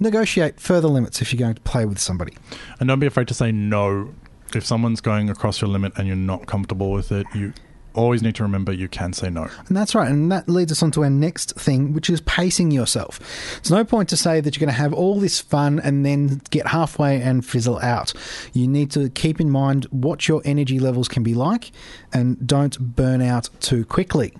negotiate 0.00 0.60
further 0.60 0.88
limits 0.88 1.20
if 1.20 1.32
you're 1.32 1.38
going 1.38 1.54
to 1.54 1.60
play 1.62 1.84
with 1.84 1.98
somebody. 1.98 2.36
And 2.80 2.88
don't 2.88 3.00
be 3.00 3.06
afraid 3.06 3.28
to 3.28 3.34
say 3.34 3.52
no. 3.52 4.14
If 4.54 4.64
someone's 4.64 5.00
going 5.00 5.28
across 5.28 5.60
your 5.60 5.68
limit 5.68 5.92
and 5.96 6.06
you're 6.06 6.16
not 6.16 6.46
comfortable 6.46 6.90
with 6.90 7.12
it, 7.12 7.26
you 7.34 7.52
always 7.94 8.22
need 8.22 8.34
to 8.36 8.42
remember 8.42 8.72
you 8.72 8.88
can 8.88 9.12
say 9.12 9.28
no. 9.28 9.48
And 9.66 9.76
that's 9.76 9.94
right. 9.94 10.08
And 10.10 10.30
that 10.30 10.48
leads 10.48 10.72
us 10.72 10.82
on 10.82 10.90
to 10.92 11.02
our 11.02 11.10
next 11.10 11.54
thing, 11.56 11.92
which 11.92 12.08
is 12.08 12.20
pacing 12.22 12.70
yourself. 12.70 13.20
It's 13.58 13.70
no 13.70 13.84
point 13.84 14.08
to 14.10 14.16
say 14.16 14.40
that 14.40 14.56
you're 14.56 14.64
going 14.64 14.74
to 14.74 14.80
have 14.80 14.92
all 14.92 15.20
this 15.20 15.40
fun 15.40 15.80
and 15.80 16.06
then 16.06 16.40
get 16.50 16.68
halfway 16.68 17.20
and 17.20 17.44
fizzle 17.44 17.78
out. 17.80 18.12
You 18.52 18.68
need 18.68 18.90
to 18.92 19.10
keep 19.10 19.40
in 19.40 19.50
mind 19.50 19.84
what 19.90 20.28
your 20.28 20.40
energy 20.44 20.78
levels 20.78 21.08
can 21.08 21.22
be 21.22 21.34
like 21.34 21.72
and 22.12 22.46
don't 22.46 22.78
burn 22.96 23.20
out 23.20 23.50
too 23.60 23.84
quickly. 23.84 24.32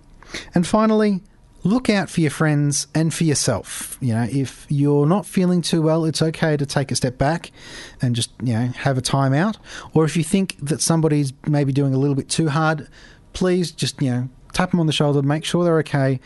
And 0.55 0.67
finally, 0.67 1.23
look 1.69 1.91
out 1.91 2.09
for 2.09 2.21
your 2.21 2.31
friends 2.31 2.87
and 2.95 3.13
for 3.13 3.25
yourself. 3.25 3.99
You 4.01 4.15
know, 4.15 4.27
if 4.31 4.67
you're 4.69 5.07
not 5.07 5.27
feeling 5.27 5.63
too 5.63 5.83
well, 5.83 6.05
it's 6.05 6.23
okay 6.23 6.57
to 6.57 6.67
take 6.67 6.91
a 6.91 6.97
step 6.97 7.19
back 7.19 7.53
and 8.01 8.17
just, 8.17 8.31
you 8.43 8.55
know, 8.55 8.67
have 8.69 8.99
a 8.99 9.03
time 9.03 9.35
out. 9.35 9.59
Or 9.93 10.05
if 10.05 10.17
you 10.17 10.25
think 10.25 10.57
that 10.61 10.81
somebody's 10.81 11.33
maybe 11.47 11.73
doing 11.73 11.95
a 11.95 11.99
little 11.99 12.17
bit 12.17 12.29
too 12.29 12.49
hard, 12.49 12.89
please 13.33 13.71
just, 13.71 14.01
you 14.03 14.11
know, 14.11 14.29
tap 14.53 14.71
them 14.71 14.81
on 14.81 14.87
the 14.87 14.93
shoulder, 14.93 15.23
make 15.23 15.45
sure 15.45 15.65
they're 15.65 15.79
okay. 15.79 16.21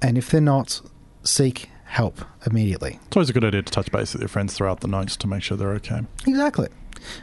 And 0.00 0.16
if 0.16 0.30
they're 0.30 0.40
not, 0.40 0.80
seek 1.22 1.68
help 1.84 2.24
immediately. 2.46 2.98
It's 3.06 3.16
always 3.16 3.30
a 3.30 3.32
good 3.32 3.44
idea 3.44 3.62
to 3.62 3.72
touch 3.72 3.90
base 3.90 4.12
with 4.12 4.22
your 4.22 4.28
friends 4.28 4.54
throughout 4.54 4.80
the 4.80 4.88
night 4.88 5.08
to 5.08 5.26
make 5.26 5.42
sure 5.42 5.56
they're 5.56 5.74
okay. 5.74 6.02
Exactly. 6.26 6.68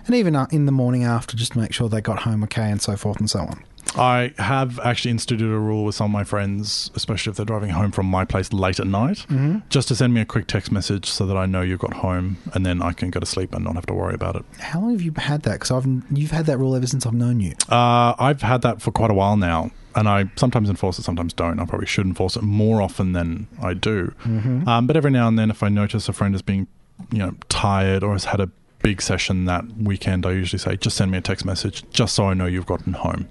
And 0.05 0.15
even 0.15 0.35
uh, 0.35 0.47
in 0.51 0.65
the 0.65 0.71
morning 0.71 1.03
after, 1.03 1.35
just 1.35 1.53
to 1.53 1.59
make 1.59 1.73
sure 1.73 1.89
they 1.89 2.01
got 2.01 2.19
home 2.19 2.43
okay 2.43 2.69
and 2.69 2.81
so 2.81 2.95
forth 2.95 3.19
and 3.19 3.29
so 3.29 3.39
on. 3.39 3.63
I 3.97 4.33
have 4.37 4.79
actually 4.79 5.11
instituted 5.11 5.51
a 5.53 5.59
rule 5.59 5.83
with 5.85 5.95
some 5.95 6.05
of 6.05 6.11
my 6.11 6.23
friends, 6.23 6.89
especially 6.95 7.31
if 7.31 7.37
they're 7.37 7.45
driving 7.45 7.71
home 7.71 7.91
from 7.91 8.05
my 8.05 8.23
place 8.25 8.53
late 8.53 8.79
at 8.79 8.87
night, 8.87 9.25
Mm-hmm. 9.29 9.59
just 9.69 9.87
to 9.89 9.95
send 9.95 10.13
me 10.13 10.21
a 10.21 10.25
quick 10.25 10.47
text 10.47 10.71
message 10.71 11.05
so 11.09 11.25
that 11.25 11.35
I 11.37 11.45
know 11.45 11.61
you've 11.61 11.79
got 11.79 11.93
home 11.95 12.37
and 12.53 12.65
then 12.65 12.81
I 12.81 12.93
can 12.93 13.09
go 13.09 13.19
to 13.19 13.25
sleep 13.25 13.53
and 13.53 13.65
not 13.65 13.75
have 13.75 13.85
to 13.87 13.93
worry 13.93 14.13
about 14.13 14.35
it. 14.37 14.45
How 14.59 14.79
long 14.81 14.91
have 14.91 15.01
you 15.01 15.13
had 15.17 15.43
that? 15.43 15.53
Because 15.53 15.71
I've 15.71 15.85
you've 16.11 16.31
had 16.31 16.45
that 16.45 16.57
rule 16.57 16.75
ever 16.75 16.87
since 16.87 17.05
I've 17.05 17.13
known 17.13 17.39
you. 17.39 17.53
Uh, 17.69 18.13
I've 18.17 18.41
had 18.41 18.61
that 18.61 18.81
for 18.81 18.91
quite 18.91 19.11
a 19.11 19.13
while 19.13 19.35
now, 19.37 19.71
and 19.95 20.07
I 20.07 20.29
sometimes 20.37 20.69
enforce 20.69 20.97
it, 20.99 21.03
sometimes 21.03 21.33
don't. 21.33 21.59
I 21.59 21.65
probably 21.65 21.87
should 21.87 22.05
enforce 22.05 22.35
it 22.37 22.43
more 22.43 22.81
often 22.81 23.11
than 23.13 23.47
I 23.61 23.73
do. 23.73 24.13
Mm-hmm. 24.23 24.67
Um, 24.67 24.87
but 24.87 24.95
every 24.95 25.11
now 25.11 25.27
and 25.27 25.37
then, 25.37 25.49
if 25.49 25.63
I 25.63 25.69
notice 25.69 26.07
a 26.07 26.13
friend 26.13 26.33
is 26.35 26.41
being, 26.41 26.67
you 27.11 27.17
know, 27.19 27.35
tired 27.49 28.03
or 28.03 28.13
has 28.13 28.25
had 28.25 28.39
a 28.39 28.49
big 28.83 29.01
session 29.01 29.45
that 29.45 29.65
weekend, 29.77 30.25
I 30.25 30.31
usually 30.31 30.59
say, 30.59 30.77
just 30.77 30.95
send 30.97 31.11
me 31.11 31.17
a 31.17 31.21
text 31.21 31.45
message, 31.45 31.83
just 31.91 32.15
so 32.15 32.25
I 32.27 32.33
know 32.33 32.45
you've 32.45 32.65
gotten 32.65 32.93
home. 32.93 33.27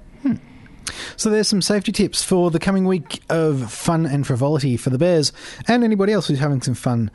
So 1.17 1.31
there's 1.31 1.49
some 1.49 1.63
safety 1.63 1.93
tips 1.93 2.23
for 2.23 2.51
the 2.51 2.59
coming 2.59 2.85
week 2.87 3.23
of 3.29 3.73
fun 3.73 4.07
and 4.07 4.27
frivolity 4.27 4.77
for 4.77 4.91
the 4.91 4.99
Bears 4.99 5.33
and 5.69 5.85
anybody 5.85 6.13
else 6.13 6.29
who's 6.29 6.39
having 6.39 6.63
some 6.63 6.75
fun. 6.75 7.11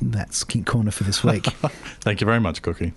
That's 0.00 0.44
Kink 0.44 0.66
Corner 0.66 0.90
for 0.90 1.04
this 1.04 1.22
week. 1.22 1.44
Thank 2.00 2.20
you 2.20 2.24
very 2.26 2.40
much, 2.40 2.62
Cookie. 2.62 2.92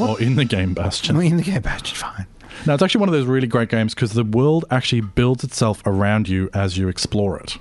Or 0.00 0.20
in 0.20 0.36
the 0.36 0.44
game, 0.44 0.74
Bastion. 0.74 1.16
I 1.16 1.18
mean, 1.18 1.36
the 1.36 1.42
game 1.42 1.60
badge, 1.62 1.92
fine. 1.92 2.26
Now, 2.66 2.74
it's 2.74 2.82
actually 2.82 3.00
one 3.00 3.08
of 3.08 3.12
those 3.14 3.26
really 3.26 3.48
great 3.48 3.68
games 3.68 3.94
because 3.94 4.12
the 4.12 4.24
world 4.24 4.64
actually 4.70 5.00
builds 5.00 5.42
itself 5.42 5.82
around 5.84 6.28
you 6.28 6.48
as 6.54 6.78
you 6.78 6.88
explore 6.88 7.38
it. 7.40 7.58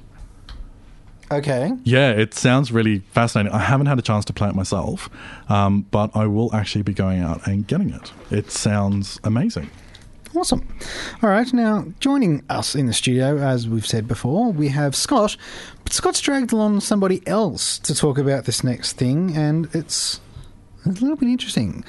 Okay. 1.31 1.71
Yeah, 1.83 2.11
it 2.11 2.33
sounds 2.33 2.71
really 2.71 2.99
fascinating. 3.11 3.53
I 3.53 3.59
haven't 3.59 3.87
had 3.87 3.97
a 3.97 4.01
chance 4.01 4.25
to 4.25 4.33
play 4.33 4.49
it 4.49 4.55
myself, 4.55 5.09
um, 5.49 5.83
but 5.89 6.11
I 6.13 6.27
will 6.27 6.53
actually 6.53 6.83
be 6.83 6.93
going 6.93 7.21
out 7.21 7.47
and 7.47 7.65
getting 7.65 7.89
it. 7.91 8.11
It 8.29 8.51
sounds 8.51 9.19
amazing. 9.23 9.69
Awesome. 10.33 10.65
All 11.21 11.29
right, 11.29 11.51
now 11.51 11.85
joining 11.99 12.43
us 12.49 12.73
in 12.75 12.85
the 12.85 12.93
studio, 12.93 13.37
as 13.37 13.67
we've 13.67 13.85
said 13.85 14.07
before, 14.07 14.51
we 14.51 14.69
have 14.69 14.95
Scott. 14.95 15.35
But 15.83 15.91
Scott's 15.93 16.21
dragged 16.21 16.53
along 16.53 16.79
somebody 16.79 17.25
else 17.27 17.77
to 17.79 17.93
talk 17.93 18.17
about 18.17 18.45
this 18.45 18.63
next 18.63 18.93
thing, 18.93 19.35
and 19.35 19.67
it's 19.73 20.21
a 20.85 20.89
little 20.89 21.17
bit 21.17 21.27
interesting. 21.27 21.83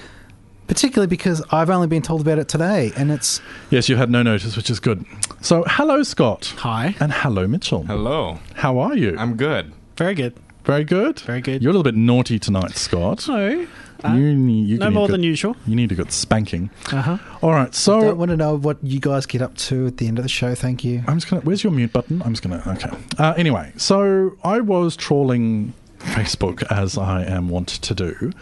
Particularly 0.67 1.09
because 1.09 1.43
I've 1.51 1.71
only 1.71 1.87
been 1.87 2.03
told 2.03 2.21
about 2.23 2.39
it 2.39 2.49
today, 2.49 2.93
and 2.97 3.13
it's 3.13 3.41
Yes, 3.71 3.89
you 3.89 3.97
had 3.97 4.11
no 4.11 4.23
notice, 4.23 4.57
which 4.57 4.71
is 4.71 4.81
good. 4.81 5.05
So, 5.41 5.65
hello, 5.67 6.03
Scott. 6.03 6.55
Hi. 6.59 6.97
And 6.99 7.13
hello, 7.13 7.47
Mitchell. 7.47 7.85
Hello. 7.85 8.39
How 8.55 8.79
are 8.79 8.97
you? 8.97 9.17
I'm 9.19 9.37
good. 9.37 9.73
Very 9.97 10.15
good. 10.15 10.35
Very 10.65 10.85
good. 10.85 11.21
Very 11.21 11.41
good. 11.41 11.63
You're 11.63 11.71
a 11.71 11.75
little 11.75 11.83
bit 11.83 11.97
naughty 11.97 12.39
tonight, 12.39 12.77
Scott. 12.77 13.29
No. 13.29 13.67
Uh, 14.05 14.13
you 14.15 14.35
need, 14.35 14.69
you 14.69 14.79
no 14.79 14.89
need 14.89 14.95
more 14.95 15.07
good- 15.07 15.15
than 15.15 15.23
usual. 15.23 15.57
You 15.67 15.77
need 15.77 15.93
a 15.93 15.95
good 15.95 16.11
spanking. 16.13 16.71
Uh 16.91 17.03
huh. 17.03 17.19
All 17.43 17.51
right, 17.53 17.69
I 17.69 17.73
so 17.73 18.01
don't 18.01 18.19
want 18.19 18.31
to 18.31 18.37
know 18.37 18.57
what 18.57 18.79
you 18.83 18.99
guys 19.01 19.27
get 19.27 19.43
up 19.43 19.57
to 19.57 19.87
at 19.87 19.97
the 19.99 20.09
end 20.09 20.19
of 20.19 20.25
the 20.25 20.29
show. 20.29 20.55
Thank 20.55 20.85
you. 20.85 21.03
I'm 21.07 21.19
just 21.19 21.29
gonna. 21.31 21.43
Where's 21.43 21.63
your 21.63 21.73
mute 21.73 21.93
button? 21.93 22.23
I'm 22.23 22.33
just 22.33 22.43
gonna. 22.43 22.63
Okay. 22.67 22.91
Uh, 23.19 23.35
anyway, 23.37 23.73
so 23.77 24.37
I 24.43 24.61
was 24.61 24.97
trawling 24.97 25.73
Facebook 25.99 26.63
as 26.71 26.99
I 26.99 27.23
am 27.25 27.49
wont 27.49 27.69
to 27.69 27.95
do, 27.95 28.33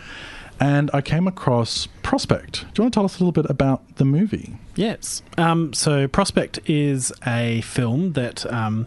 and 0.58 0.90
I 0.94 1.00
came 1.02 1.26
across 1.26 1.88
Prospect. 2.02 2.62
Do 2.74 2.80
you 2.80 2.84
want 2.84 2.94
to 2.94 2.96
tell 2.96 3.04
us 3.04 3.16
a 3.20 3.24
little 3.24 3.32
bit 3.32 3.48
about 3.50 3.96
the 3.96 4.04
movie? 4.04 4.56
Yes. 4.76 5.22
Um, 5.36 5.72
so 5.74 6.08
Prospect 6.08 6.58
is 6.66 7.12
a 7.26 7.60
film 7.60 8.12
that 8.14 8.50
um, 8.52 8.86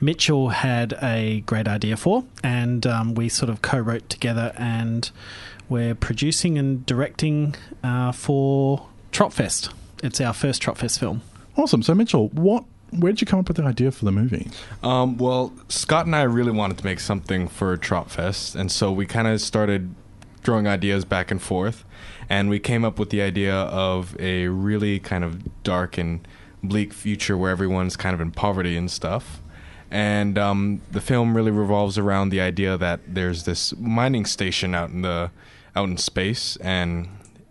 Mitchell 0.00 0.48
had 0.50 0.94
a 1.00 1.40
great 1.46 1.68
idea 1.68 1.96
for, 1.96 2.24
and 2.42 2.86
um, 2.86 3.14
we 3.14 3.28
sort 3.28 3.48
of 3.48 3.62
co-wrote 3.62 4.08
together, 4.08 4.52
and 4.56 5.10
we're 5.68 5.94
producing 5.94 6.58
and 6.58 6.84
directing 6.86 7.54
uh, 7.82 8.12
for 8.12 8.86
Tropfest. 9.12 9.72
It's 10.02 10.20
our 10.20 10.32
first 10.32 10.62
Tropfest 10.62 10.98
film. 10.98 11.22
Awesome. 11.56 11.82
So 11.82 11.94
Mitchell, 11.94 12.28
what? 12.28 12.64
Where 12.90 13.10
did 13.10 13.20
you 13.20 13.26
come 13.26 13.40
up 13.40 13.48
with 13.48 13.56
the 13.56 13.64
idea 13.64 13.90
for 13.90 14.04
the 14.04 14.12
movie? 14.12 14.48
Um, 14.82 15.16
well, 15.18 15.52
Scott 15.68 16.06
and 16.06 16.14
I 16.14 16.22
really 16.22 16.52
wanted 16.52 16.78
to 16.78 16.84
make 16.84 17.00
something 17.00 17.48
for 17.48 17.76
Tropfest, 17.76 18.54
and 18.54 18.70
so 18.70 18.92
we 18.92 19.04
kind 19.04 19.26
of 19.26 19.40
started 19.40 19.94
throwing 20.44 20.68
ideas 20.68 21.04
back 21.04 21.32
and 21.32 21.42
forth, 21.42 21.84
and 22.28 22.48
we 22.50 22.60
came 22.60 22.84
up 22.84 22.98
with 22.98 23.10
the 23.10 23.20
idea 23.20 23.54
of 23.54 24.14
a 24.20 24.46
really 24.46 25.00
kind 25.00 25.24
of 25.24 25.62
dark 25.64 25.98
and 25.98 26.26
bleak 26.62 26.92
future 26.92 27.36
where 27.36 27.50
everyone's 27.50 27.96
kind 27.96 28.14
of 28.14 28.20
in 28.20 28.30
poverty 28.30 28.76
and 28.76 28.90
stuff. 28.90 29.40
And 29.90 30.38
um, 30.38 30.80
the 30.90 31.00
film 31.00 31.36
really 31.36 31.50
revolves 31.50 31.98
around 31.98 32.30
the 32.30 32.40
idea 32.40 32.76
that 32.76 33.00
there's 33.06 33.44
this 33.44 33.76
mining 33.76 34.24
station 34.24 34.74
out 34.74 34.90
in 34.90 35.02
the 35.02 35.30
out 35.76 35.88
in 35.88 35.96
space, 35.96 36.56
and 36.56 37.08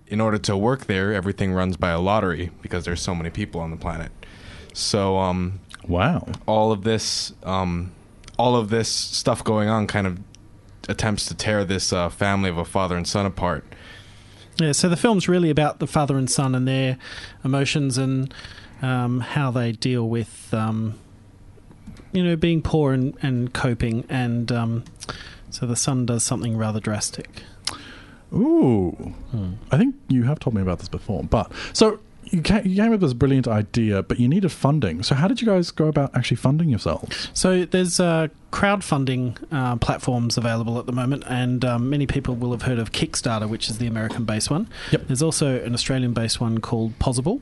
in 0.07 0.21
order 0.21 0.37
to 0.37 0.55
work 0.55 0.85
there, 0.85 1.13
everything 1.13 1.53
runs 1.53 1.77
by 1.77 1.89
a 1.89 1.99
lottery 1.99 2.51
because 2.61 2.85
there's 2.85 3.01
so 3.01 3.15
many 3.15 3.29
people 3.29 3.59
on 3.61 3.71
the 3.71 3.77
planet. 3.77 4.11
So 4.73 5.17
um, 5.17 5.59
Wow. 5.87 6.27
all 6.45 6.71
of 6.71 6.83
this 6.83 7.33
um, 7.43 7.91
all 8.37 8.55
of 8.55 8.69
this 8.69 8.89
stuff 8.89 9.43
going 9.43 9.69
on 9.69 9.87
kind 9.87 10.07
of 10.07 10.19
attempts 10.89 11.25
to 11.27 11.35
tear 11.35 11.63
this 11.63 11.93
uh, 11.93 12.09
family 12.09 12.49
of 12.49 12.57
a 12.57 12.65
father 12.65 12.97
and 12.97 13.07
son 13.07 13.25
apart. 13.25 13.63
Yeah, 14.59 14.71
so 14.71 14.89
the 14.89 14.97
film's 14.97 15.27
really 15.27 15.49
about 15.49 15.79
the 15.79 15.87
father 15.87 16.17
and 16.17 16.29
son 16.29 16.53
and 16.53 16.67
their 16.67 16.97
emotions 17.43 17.97
and 17.97 18.33
um, 18.81 19.21
how 19.21 19.49
they 19.49 19.71
deal 19.71 20.07
with, 20.07 20.53
um, 20.53 20.99
you 22.11 22.23
know, 22.23 22.35
being 22.35 22.61
poor 22.61 22.93
and, 22.93 23.17
and 23.21 23.53
coping. 23.53 24.05
And 24.09 24.51
um, 24.51 24.83
so 25.49 25.65
the 25.65 25.75
son 25.75 26.05
does 26.05 26.23
something 26.23 26.55
rather 26.57 26.79
drastic. 26.79 27.43
Ooh. 28.33 29.13
I 29.71 29.77
think 29.77 29.95
you 30.07 30.23
have 30.23 30.39
told 30.39 30.55
me 30.55 30.61
about 30.61 30.79
this 30.79 30.89
before, 30.89 31.23
but 31.23 31.51
so. 31.73 31.99
You 32.25 32.41
came, 32.41 32.65
you 32.65 32.77
came 32.77 32.85
up 32.85 32.91
with 32.91 33.01
this 33.01 33.13
brilliant 33.13 33.49
idea, 33.49 34.01
but 34.01 34.17
you 34.17 34.29
needed 34.29 34.49
funding. 34.51 35.03
So, 35.03 35.13
how 35.13 35.27
did 35.27 35.41
you 35.41 35.45
guys 35.45 35.69
go 35.71 35.87
about 35.87 36.15
actually 36.15 36.37
funding 36.37 36.69
yourselves? 36.69 37.27
So 37.33 37.65
there's 37.65 37.99
uh, 37.99 38.29
crowdfunding 38.49 39.37
uh, 39.51 39.75
platforms 39.75 40.37
available 40.37 40.79
at 40.79 40.85
the 40.85 40.93
moment, 40.93 41.25
and 41.27 41.63
um, 41.65 41.89
many 41.89 42.07
people 42.07 42.33
will 42.33 42.51
have 42.51 42.61
heard 42.61 42.79
of 42.79 42.91
Kickstarter, 42.93 43.47
which 43.47 43.69
is 43.69 43.77
the 43.77 43.87
American-based 43.87 44.49
one. 44.49 44.69
Yep. 44.91 45.07
There's 45.07 45.21
also 45.21 45.61
an 45.63 45.73
Australian-based 45.73 46.39
one 46.39 46.59
called 46.59 46.97
Pozible, 46.97 47.41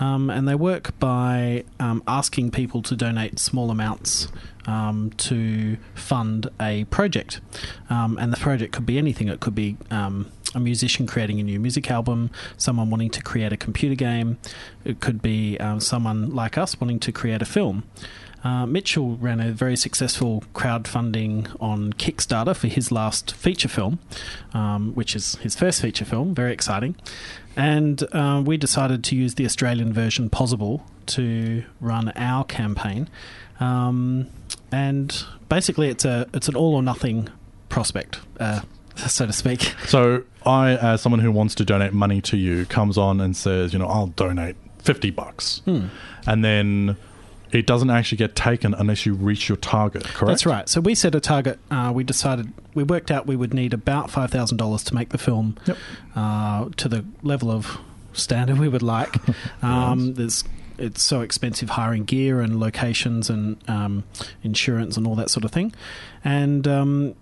um, 0.00 0.30
and 0.30 0.48
they 0.48 0.54
work 0.54 0.98
by 0.98 1.64
um, 1.78 2.02
asking 2.08 2.50
people 2.50 2.82
to 2.82 2.96
donate 2.96 3.38
small 3.38 3.70
amounts 3.70 4.28
um, 4.66 5.10
to 5.18 5.76
fund 5.94 6.48
a 6.60 6.84
project, 6.84 7.40
um, 7.90 8.18
and 8.18 8.32
the 8.32 8.36
project 8.36 8.72
could 8.72 8.86
be 8.86 8.98
anything. 8.98 9.28
It 9.28 9.40
could 9.40 9.54
be 9.54 9.76
um, 9.90 10.30
a 10.54 10.60
musician 10.60 11.06
creating 11.06 11.40
a 11.40 11.42
new 11.42 11.60
music 11.60 11.90
album, 11.90 12.30
someone 12.56 12.90
wanting 12.90 13.10
to 13.10 13.22
create 13.22 13.52
a 13.52 13.56
computer 13.56 13.94
game. 13.94 14.38
It 14.84 15.00
could 15.00 15.20
be 15.22 15.58
um, 15.58 15.80
someone 15.80 16.34
like 16.34 16.56
us 16.58 16.80
wanting 16.80 17.00
to 17.00 17.12
create 17.12 17.42
a 17.42 17.46
film. 17.46 17.84
uh, 18.46 18.64
Mitchell 18.64 19.16
ran 19.16 19.40
a 19.40 19.50
very 19.50 19.76
successful 19.76 20.44
crowdfunding 20.54 21.54
on 21.60 21.92
Kickstarter 21.94 22.54
for 22.54 22.68
his 22.68 22.92
last 22.92 23.34
feature 23.34 23.68
film, 23.68 23.98
um, 24.54 24.94
which 24.94 25.16
is 25.16 25.34
his 25.36 25.56
first 25.56 25.82
feature 25.82 26.04
film. 26.04 26.34
Very 26.34 26.52
exciting. 26.52 26.94
And 27.56 28.04
uh, 28.12 28.42
we 28.44 28.56
decided 28.56 29.02
to 29.04 29.16
use 29.16 29.34
the 29.34 29.46
Australian 29.46 29.92
version 29.92 30.30
Pozible 30.30 30.82
to 31.06 31.64
run 31.80 32.10
our 32.10 32.44
campaign. 32.44 33.08
Um, 33.60 34.28
and 34.72 35.24
basically, 35.48 35.88
it's 35.88 36.04
a 36.04 36.28
it's 36.34 36.48
an 36.48 36.56
all 36.56 36.74
or 36.74 36.82
nothing 36.82 37.28
prospect, 37.68 38.18
uh, 38.40 38.60
so 38.96 39.26
to 39.26 39.32
speak. 39.32 39.60
So 39.86 40.24
I, 40.44 40.72
as 40.76 41.00
someone 41.02 41.20
who 41.20 41.30
wants 41.32 41.54
to 41.56 41.64
donate 41.64 41.92
money 41.92 42.20
to 42.22 42.36
you, 42.36 42.66
comes 42.66 42.98
on 42.98 43.20
and 43.20 43.36
says, 43.36 43.72
you 43.72 43.78
know, 43.78 43.86
I'll 43.86 44.08
donate 44.08 44.56
fifty 44.78 45.10
bucks, 45.10 45.62
Hmm. 45.64 45.86
and 46.26 46.44
then 46.44 46.96
it 47.52 47.64
doesn't 47.66 47.90
actually 47.90 48.18
get 48.18 48.34
taken 48.34 48.74
unless 48.74 49.06
you 49.06 49.14
reach 49.14 49.48
your 49.48 49.56
target. 49.56 50.02
Correct. 50.04 50.26
That's 50.26 50.46
right. 50.46 50.68
So 50.68 50.80
we 50.80 50.94
set 50.96 51.14
a 51.14 51.20
target. 51.20 51.58
Uh, 51.70 51.92
we 51.94 52.02
decided 52.04 52.52
we 52.74 52.82
worked 52.82 53.10
out 53.10 53.26
we 53.26 53.36
would 53.36 53.54
need 53.54 53.72
about 53.72 54.10
five 54.10 54.30
thousand 54.30 54.58
dollars 54.58 54.82
to 54.84 54.94
make 54.94 55.10
the 55.10 55.18
film 55.18 55.56
Yep. 55.66 55.76
uh, 56.16 56.68
to 56.76 56.88
the 56.88 57.04
level 57.22 57.50
of 57.50 57.78
standard 58.12 58.58
we 58.58 58.68
would 58.68 58.82
like. 58.82 59.14
Um, 59.62 60.14
there's 60.14 60.44
it's 60.78 61.02
so 61.02 61.20
expensive 61.20 61.70
hiring 61.70 62.04
gear 62.04 62.40
and 62.40 62.58
locations 62.60 63.28
and 63.30 63.56
um, 63.68 64.04
insurance 64.42 64.96
and 64.96 65.06
all 65.06 65.14
that 65.16 65.30
sort 65.30 65.44
of 65.44 65.50
thing, 65.50 65.72
and. 66.24 66.66
Um, 66.68 67.14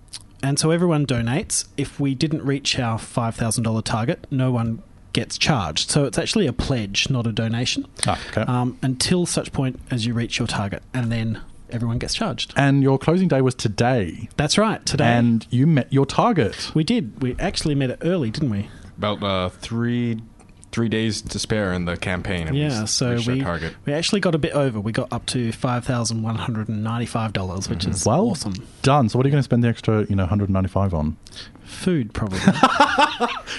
and 0.43 0.59
so 0.59 0.71
everyone 0.71 1.07
donates. 1.07 1.67
If 1.79 1.99
we 1.99 2.15
didn't 2.15 2.43
reach 2.45 2.79
our 2.79 2.99
five 2.99 3.35
thousand 3.35 3.63
dollar 3.65 3.81
target, 3.81 4.27
no 4.31 4.51
one 4.53 4.83
gets 5.15 5.39
charged. 5.39 5.91
So 5.91 6.05
it's 6.05 6.19
actually 6.19 6.47
a 6.47 6.53
pledge, 6.53 7.09
not 7.09 7.27
a 7.27 7.33
donation, 7.33 7.87
Ah, 8.07 8.21
okay. 8.29 8.43
um, 8.43 8.77
until 8.83 9.25
such 9.25 9.53
point 9.53 9.81
as 9.91 10.05
you 10.05 10.13
reach 10.13 10.39
your 10.39 10.47
target, 10.47 10.83
and 10.93 11.11
then 11.11 11.41
everyone 11.71 11.97
gets 11.99 12.13
charged. 12.13 12.53
and 12.57 12.83
your 12.83 12.99
closing 12.99 13.27
day 13.27 13.41
was 13.41 13.55
today, 13.55 14.29
That's 14.37 14.59
right. 14.59 14.85
Today 14.85 15.07
and 15.07 15.47
you 15.49 15.67
met 15.67 15.91
your 15.91 16.05
target. 16.05 16.71
we 16.75 16.85
did. 16.85 17.23
We 17.23 17.35
actually 17.39 17.75
met 17.75 17.89
it 17.89 18.01
early, 18.03 18.31
didn't 18.31 18.51
we? 18.51 18.69
About 18.99 19.23
uh, 19.23 19.49
three 19.49 20.21
three 20.75 20.89
days 20.89 21.23
to 21.23 21.39
spare 21.39 21.73
in 21.73 21.85
the 21.85 21.97
campaign. 21.97 22.49
and 22.49 22.57
yeah. 22.57 22.83
s- 22.83 22.91
So 22.91 23.13
reached 23.13 23.29
we 23.29 23.41
target. 23.41 23.75
we 23.87 23.93
actually 23.93 24.21
got 24.21 24.35
a 24.35 24.39
bit 24.39 24.53
over. 24.53 24.81
We 24.81 24.93
got 24.93 25.13
up 25.13 25.25
to 25.27 25.53
five 25.53 25.85
thousand 25.85 26.23
one 26.23 26.35
hundred 26.37 26.69
and 26.69 26.83
ninety 26.83 27.07
five 27.07 27.33
dollars, 27.33 27.69
which 27.71 27.87
is 27.87 28.05
Well 28.05 28.31
awesome. 28.31 28.55
done. 28.83 29.09
So 29.09 29.19
what 29.19 29.25
are 29.25 29.29
you 29.29 29.33
going 29.33 29.39
to 29.41 29.45
spend 29.45 29.63
the 29.63 29.69
extra, 29.69 30.05
you 30.07 30.17
know, 30.17 30.25
195 30.25 30.93
on? 30.95 31.17
Food, 31.65 32.13
probably. 32.13 32.41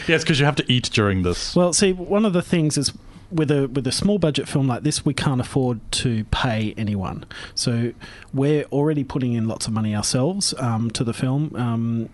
Yes, 0.08 0.24
because 0.24 0.40
you 0.40 0.46
have 0.46 0.56
to 0.58 0.72
eat 0.72 0.90
during 0.92 1.24
this. 1.24 1.56
well, 1.56 1.74
see, 1.74 1.94
one 1.94 2.26
of 2.26 2.34
the 2.34 2.42
things 2.42 2.78
is. 2.78 2.92
With 3.32 3.50
a 3.50 3.68
with 3.68 3.88
a 3.88 3.92
small 3.92 4.20
budget 4.20 4.48
film 4.48 4.68
like 4.68 4.84
this, 4.84 5.04
we 5.04 5.14
can't 5.16 5.42
afford 5.42 5.80
to 5.94 6.26
pay 6.26 6.76
anyone. 6.78 7.26
So 7.56 7.92
we're 8.36 8.66
already 8.66 9.04
putting 9.04 9.34
in 9.34 9.48
lots 9.48 9.66
of 9.66 9.74
money 9.74 9.96
ourselves 9.96 10.54
um, 10.60 10.92
to 10.92 11.04
the 11.04 11.12
film, 11.12 11.52
um, 11.56 12.10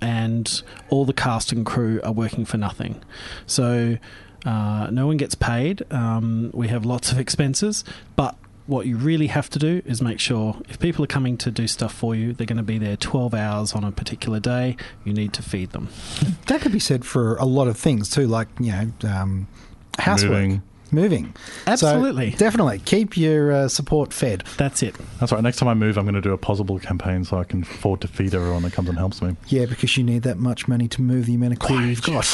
and 0.00 0.62
all 0.88 1.04
the 1.04 1.12
cast 1.12 1.52
and 1.52 1.66
crew 1.66 2.00
are 2.02 2.12
working 2.12 2.46
for 2.46 2.56
nothing. 2.56 3.02
So 3.46 3.98
uh, 4.44 4.88
no 4.90 5.06
one 5.06 5.16
gets 5.16 5.34
paid. 5.34 5.82
Um, 5.92 6.50
we 6.52 6.68
have 6.68 6.84
lots 6.84 7.12
of 7.12 7.18
expenses, 7.18 7.84
but 8.16 8.36
what 8.66 8.86
you 8.86 8.96
really 8.96 9.26
have 9.26 9.50
to 9.50 9.58
do 9.58 9.82
is 9.84 10.00
make 10.00 10.18
sure 10.18 10.56
if 10.68 10.78
people 10.78 11.04
are 11.04 11.08
coming 11.08 11.36
to 11.36 11.50
do 11.50 11.66
stuff 11.66 11.92
for 11.92 12.14
you, 12.14 12.32
they're 12.32 12.46
going 12.46 12.56
to 12.56 12.62
be 12.62 12.78
there 12.78 12.96
12 12.96 13.34
hours 13.34 13.74
on 13.74 13.84
a 13.84 13.92
particular 13.92 14.40
day. 14.40 14.76
You 15.04 15.12
need 15.12 15.32
to 15.34 15.42
feed 15.42 15.72
them. 15.72 15.88
That 16.46 16.62
could 16.62 16.72
be 16.72 16.78
said 16.80 17.04
for 17.04 17.36
a 17.36 17.44
lot 17.44 17.68
of 17.68 17.76
things 17.76 18.08
too, 18.08 18.26
like 18.26 18.48
you 18.58 18.72
know, 18.72 18.90
um, 19.08 19.48
housework, 19.98 20.32
Moving. 20.32 20.62
Moving. 20.94 21.34
Absolutely. 21.66 22.30
So 22.32 22.38
definitely 22.38 22.78
keep 22.78 23.16
your 23.16 23.52
uh, 23.52 23.68
support 23.68 24.12
fed. 24.12 24.44
That's 24.56 24.82
it. 24.82 24.94
That's 25.18 25.32
right. 25.32 25.42
Next 25.42 25.56
time 25.56 25.68
I 25.68 25.74
move, 25.74 25.98
I'm 25.98 26.04
going 26.04 26.14
to 26.14 26.20
do 26.20 26.32
a 26.32 26.38
Pozible 26.38 26.80
campaign 26.80 27.24
so 27.24 27.38
I 27.38 27.44
can 27.44 27.62
afford 27.62 28.00
to 28.02 28.08
feed 28.08 28.34
everyone 28.34 28.62
that 28.62 28.72
comes 28.72 28.88
and 28.88 28.96
helps 28.96 29.20
me. 29.20 29.36
Yeah, 29.48 29.66
because 29.66 29.96
you 29.96 30.04
need 30.04 30.22
that 30.22 30.38
much 30.38 30.68
money 30.68 30.86
to 30.88 31.02
move 31.02 31.26
the 31.26 31.34
amount 31.34 31.54
of 31.54 31.58
crew 31.58 31.80
you've 31.80 32.02
got. 32.02 32.24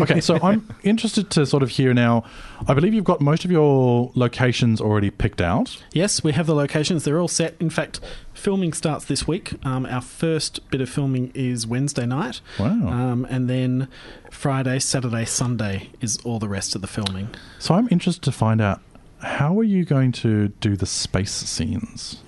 Okay, 0.00 0.20
so 0.20 0.38
I'm 0.42 0.66
interested 0.82 1.30
to 1.30 1.44
sort 1.44 1.62
of 1.62 1.68
hear 1.68 1.92
now. 1.92 2.24
I 2.66 2.74
believe 2.74 2.94
you've 2.94 3.04
got 3.04 3.20
most 3.20 3.44
of 3.44 3.50
your 3.50 4.10
locations 4.14 4.80
already 4.80 5.10
picked 5.10 5.40
out. 5.40 5.82
Yes, 5.92 6.24
we 6.24 6.32
have 6.32 6.46
the 6.46 6.54
locations. 6.54 7.04
They're 7.04 7.20
all 7.20 7.28
set. 7.28 7.56
In 7.60 7.70
fact, 7.70 8.00
filming 8.42 8.72
starts 8.72 9.04
this 9.04 9.26
week. 9.28 9.54
Um, 9.64 9.86
our 9.86 10.00
first 10.00 10.68
bit 10.70 10.80
of 10.80 10.90
filming 10.90 11.30
is 11.32 11.64
Wednesday 11.64 12.06
night. 12.06 12.40
Wow. 12.58 12.88
Um, 12.88 13.24
and 13.30 13.48
then 13.48 13.86
Friday, 14.32 14.80
Saturday, 14.80 15.24
Sunday 15.24 15.90
is 16.00 16.18
all 16.24 16.40
the 16.40 16.48
rest 16.48 16.74
of 16.74 16.80
the 16.80 16.88
filming. 16.88 17.28
So 17.60 17.74
I'm 17.74 17.88
interested 17.92 18.22
to 18.24 18.32
find 18.32 18.60
out 18.60 18.80
how 19.20 19.56
are 19.60 19.64
you 19.64 19.84
going 19.84 20.10
to 20.10 20.48
do 20.48 20.76
the 20.76 20.86
space 20.86 21.30
scenes? 21.30 22.20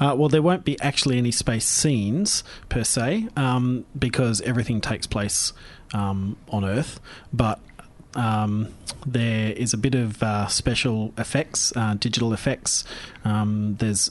Uh, 0.00 0.16
well, 0.18 0.28
there 0.28 0.42
won't 0.42 0.64
be 0.64 0.76
actually 0.80 1.18
any 1.18 1.30
space 1.30 1.66
scenes 1.66 2.42
per 2.68 2.82
se, 2.82 3.28
um, 3.36 3.86
because 3.96 4.40
everything 4.40 4.80
takes 4.80 5.06
place 5.06 5.52
um, 5.94 6.36
on 6.48 6.64
Earth. 6.64 6.98
But 7.32 7.60
um, 8.16 8.74
there 9.06 9.52
is 9.52 9.72
a 9.72 9.78
bit 9.78 9.94
of 9.94 10.20
uh, 10.20 10.48
special 10.48 11.14
effects, 11.16 11.72
uh, 11.76 11.94
digital 11.94 12.32
effects. 12.32 12.82
Um, 13.24 13.76
there's 13.78 14.10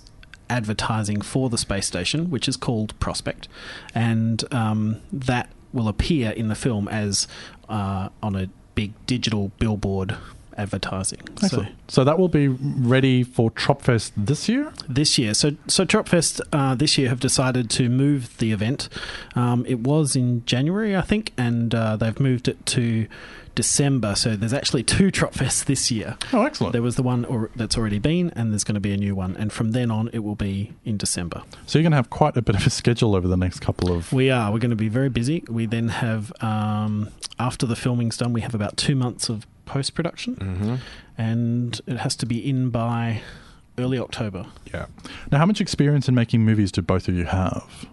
advertising 0.50 1.22
for 1.22 1.50
the 1.50 1.58
space 1.58 1.88
station, 1.88 2.30
which 2.30 2.48
is 2.48 2.58
called 2.58 3.00
Prospect, 3.00 3.48
and 3.94 4.44
um, 4.54 5.02
that 5.12 5.50
will 5.74 5.88
appear 5.88 6.32
in 6.32 6.48
the 6.48 6.56
film 6.56 6.88
as 6.88 7.28
uh, 7.68 8.10
on 8.24 8.36
a 8.36 8.50
big 8.76 8.94
digital 9.06 9.52
billboard 9.60 10.18
advertising. 10.58 11.22
So 11.38 11.66
So 11.88 12.04
that 12.04 12.20
will 12.20 12.28
be 12.28 12.48
ready 12.48 13.24
for 13.24 13.50
Tropfest 13.52 14.12
this 14.18 14.50
year. 14.50 14.74
this 14.88 15.18
year. 15.18 15.34
So, 15.34 15.56
so 15.68 15.86
Tropfest 15.86 16.42
uh, 16.52 16.76
this 16.76 16.98
year 16.98 17.10
have 17.10 17.20
decided 17.20 17.70
to 17.72 17.90
move 17.90 18.38
the 18.38 18.52
event. 18.52 18.90
Um, 19.36 19.66
it 19.68 19.80
was 19.80 20.16
in 20.16 20.46
January, 20.46 20.96
I 20.96 21.02
think, 21.02 21.32
and 21.38 21.74
uh, 21.74 21.96
they've 21.96 22.20
moved 22.20 22.48
it 22.48 22.66
to 22.68 23.08
December. 23.60 24.16
So 24.16 24.38
there's 24.38 24.54
actually 24.54 24.84
two 24.84 25.12
Tropfests 25.12 25.66
this 25.66 25.92
year. 25.92 26.18
Oh, 26.32 26.44
excellent. 26.46 26.72
There 26.72 26.82
was 26.82 26.96
the 26.96 27.04
one 27.04 27.26
or, 27.26 27.50
that's 27.58 27.78
already 27.78 28.00
been, 28.00 28.30
and 28.38 28.54
there's 28.54 28.64
going 28.64 28.76
to 28.76 28.80
be 28.80 28.94
a 28.94 28.98
new 28.98 29.16
one. 29.16 29.36
And 29.36 29.52
from 29.52 29.72
then 29.72 29.92
on, 29.92 30.10
it 30.14 30.20
will 30.20 30.36
be 30.36 30.72
in 30.86 30.96
December. 30.96 31.44
So 31.66 31.78
you're 31.78 31.84
going 31.84 31.92
to 31.92 31.98
have 31.98 32.10
quite 32.10 32.38
a 32.38 32.42
bit 32.42 32.56
of 32.56 32.66
a 32.66 32.70
schedule 32.70 33.18
over 33.18 33.28
the 33.28 33.36
next 33.36 33.60
couple 33.60 33.92
of. 33.92 34.14
We 34.14 34.30
are. 34.32 34.50
We're 34.54 34.60
going 34.60 34.70
to 34.70 34.78
be 34.78 34.88
very 34.88 35.10
busy. 35.10 35.44
We 35.50 35.66
then 35.66 35.90
have, 35.90 36.32
um, 36.42 37.10
after 37.38 37.66
the 37.66 37.76
filming's 37.76 38.16
done, 38.16 38.32
we 38.32 38.40
have 38.42 38.56
about 38.56 38.78
two 38.78 38.96
months 38.96 39.28
of 39.28 39.46
post 39.66 39.94
production, 39.94 40.36
hmm 40.36 40.76
and 41.18 41.82
it 41.86 41.98
has 41.98 42.16
to 42.16 42.26
be 42.26 42.38
in 42.50 42.70
by 42.70 43.22
early 43.78 44.00
October. 44.00 44.46
Yeah. 44.74 44.86
Now, 45.34 45.40
how 45.40 45.46
much 45.46 45.60
experience 45.60 46.08
in 46.08 46.16
making 46.16 46.46
movies 46.46 46.72
do 46.72 46.82
both 46.82 47.10
of 47.10 47.16
you 47.16 47.26
have? 47.26 47.86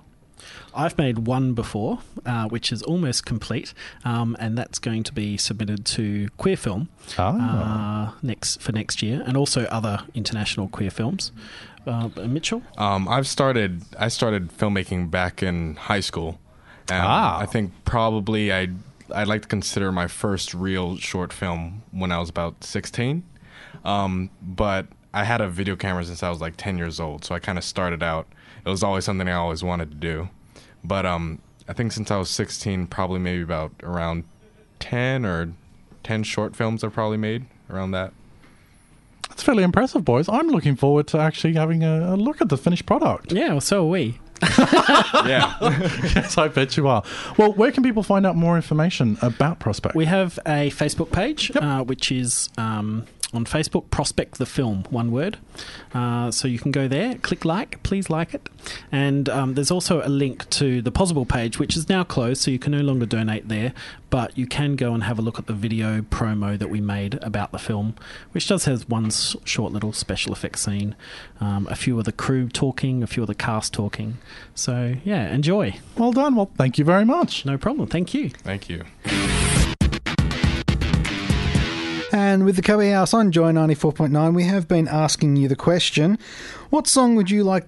I've 0.76 0.96
made 0.98 1.26
one 1.26 1.54
before, 1.54 1.98
uh, 2.26 2.46
which 2.48 2.70
is 2.70 2.82
almost 2.82 3.24
complete, 3.24 3.72
um, 4.04 4.36
and 4.38 4.56
that's 4.58 4.78
going 4.78 5.02
to 5.04 5.12
be 5.12 5.36
submitted 5.36 5.84
to 5.96 6.28
Queer 6.36 6.56
Film 6.56 6.88
Ah. 7.18 8.08
uh, 8.08 8.12
next 8.22 8.60
for 8.60 8.72
next 8.72 9.02
year, 9.02 9.22
and 9.26 9.36
also 9.36 9.64
other 9.64 10.00
international 10.14 10.68
queer 10.68 10.90
films. 10.90 11.32
Uh, 11.86 12.08
Mitchell, 12.26 12.62
Um, 12.76 13.08
I've 13.08 13.26
started. 13.26 13.82
I 13.98 14.08
started 14.08 14.50
filmmaking 14.58 15.10
back 15.10 15.42
in 15.42 15.76
high 15.76 16.00
school. 16.00 16.38
And 16.90 17.02
Ah. 17.04 17.38
I 17.40 17.46
think 17.46 17.72
probably 17.84 18.52
I 18.52 18.68
I'd 19.14 19.28
like 19.28 19.42
to 19.42 19.48
consider 19.48 19.90
my 19.92 20.08
first 20.08 20.52
real 20.52 20.96
short 20.96 21.32
film 21.32 21.82
when 21.92 22.10
I 22.12 22.18
was 22.18 22.28
about 22.28 22.64
sixteen. 22.64 23.22
Um, 23.84 24.30
but 24.42 24.86
I 25.14 25.24
had 25.24 25.40
a 25.40 25.48
video 25.48 25.76
camera 25.76 26.04
since 26.04 26.22
I 26.22 26.28
was 26.30 26.40
like 26.40 26.54
ten 26.56 26.76
years 26.76 26.98
old, 27.00 27.24
so 27.24 27.34
I 27.34 27.38
kind 27.38 27.56
of 27.58 27.64
started 27.64 28.02
out. 28.02 28.26
It 28.64 28.68
was 28.68 28.82
always 28.82 29.04
something 29.04 29.28
I 29.28 29.34
always 29.34 29.62
wanted 29.62 29.90
to 29.92 29.96
do. 29.96 30.28
But 30.87 31.07
um, 31.07 31.40
I 31.68 31.72
think 31.72 31.92
since 31.92 32.11
I 32.11 32.16
was 32.16 32.31
sixteen, 32.31 32.87
probably 32.87 33.18
maybe 33.18 33.42
about 33.42 33.72
around 33.83 34.25
ten 34.79 35.25
or 35.25 35.53
ten 36.03 36.22
short 36.22 36.55
films 36.55 36.85
I've 36.85 36.92
probably 36.92 37.16
made 37.18 37.46
around 37.70 37.90
that. 37.92 38.12
That's 39.29 39.42
fairly 39.42 39.64
impressive, 39.64 40.05
boys. 40.05 40.29
I'm 40.29 40.49
looking 40.49 40.77
forward 40.77 41.09
to 41.09 41.18
actually 41.18 41.55
having 41.55 41.83
a, 41.83 42.14
a 42.14 42.16
look 42.16 42.40
at 42.40 42.49
the 42.49 42.57
finished 42.57 42.87
product. 42.87 43.33
yeah, 43.33 43.49
well, 43.49 43.61
so 43.61 43.85
are 43.85 43.88
we. 43.88 44.18
yeah. 44.59 45.57
yes, 46.14 46.38
I 46.38 46.49
bet 46.49 46.77
you 46.77 46.88
are. 46.88 47.03
Well, 47.37 47.53
where 47.53 47.72
can 47.72 47.83
people 47.83 48.03
find 48.03 48.27
out 48.27 48.37
more 48.37 48.57
information 48.57 49.18
about 49.22 49.59
Prospect? 49.59 49.94
We 49.94 50.05
have 50.07 50.38
a 50.46 50.70
Facebook 50.70 51.11
page, 51.11 51.51
uh, 51.57 51.83
which 51.85 52.12
is 52.12 52.49
um, 52.59 53.07
on 53.37 53.44
Facebook, 53.44 53.90
Prospect 53.90 54.38
the 54.38 54.46
Film, 54.46 54.85
one 54.90 55.12
word. 55.12 55.38
Uh, 55.94 56.31
so 56.31 56.49
you 56.49 56.59
can 56.59 56.72
go 56.72 56.88
there, 56.88 57.14
click 57.16 57.44
like, 57.44 57.83
please 57.83 58.11
like 58.11 58.35
it. 58.35 58.49
And 58.90 59.29
um, 59.29 59.55
there's 59.55 59.70
also 59.70 60.05
a 60.05 60.09
link 60.09 60.49
to 60.51 60.83
the 60.83 60.90
Pozible 60.90 61.29
page, 61.29 61.59
which 61.59 61.77
is 61.77 61.88
now 61.88 62.03
closed, 62.03 62.42
so 62.42 62.51
you 62.51 62.59
can 62.59 62.72
no 62.72 62.81
longer 62.81 63.07
donate 63.07 63.49
there. 63.49 63.72
But 64.09 64.37
you 64.38 64.46
can 64.46 64.77
go 64.77 64.94
and 64.94 65.05
have 65.05 65.18
a 65.18 65.22
look 65.22 65.38
at 65.38 65.46
the 65.46 65.53
video 65.53 66.01
promo 66.01 66.59
that 66.59 66.70
we 66.70 66.81
made 66.81 67.14
about 67.22 67.53
the 67.53 67.59
film, 67.59 67.94
which 68.33 68.49
does 68.49 68.64
have 68.64 68.83
one 68.88 69.11
short 69.11 69.72
little 69.72 69.92
special 69.92 70.33
effects 70.33 70.62
scene, 70.62 70.94
um, 71.40 71.66
a 71.70 71.77
few 71.77 71.99
of 71.99 72.05
the 72.05 72.12
crew 72.12 72.49
talking, 72.49 73.03
a 73.03 73.07
few 73.07 73.22
of 73.22 73.27
the 73.27 73.35
cast 73.35 73.72
talking. 73.72 74.18
So 74.55 74.96
yeah, 75.05 75.33
enjoy. 75.35 75.79
well 75.99 76.12
done. 76.12 76.35
Well, 76.35 76.51
thank 76.57 76.79
you 76.79 76.85
very 76.85 77.05
much. 77.05 77.44
No 77.44 77.59
problem. 77.59 77.88
Thank 77.88 78.14
you. 78.14 78.31
Thank 78.31 78.68
you. 78.68 78.85
And 82.16 82.46
with 82.46 82.57
the 82.57 82.62
Cubby 82.62 82.88
House 82.88 83.12
on 83.12 83.31
Joy 83.31 83.52
94.9, 83.52 84.35
we 84.35 84.44
have 84.44 84.66
been 84.66 84.88
asking 84.88 85.37
you 85.37 85.48
the 85.48 85.55
question 85.55 86.18
what 86.70 86.87
song 86.87 87.14
would 87.14 87.31
you 87.31 87.44
like 87.44 87.66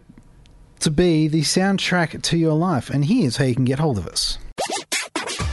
to 0.81 0.91
be 0.91 1.29
the 1.29 1.43
soundtrack 1.43 2.23
to 2.23 2.39
your 2.39 2.55
life? 2.55 2.89
And 2.89 3.05
here's 3.05 3.37
how 3.37 3.45
you 3.45 3.55
can 3.55 3.67
get 3.67 3.79
hold 3.79 3.99
of 3.99 4.07
us. 4.07 4.39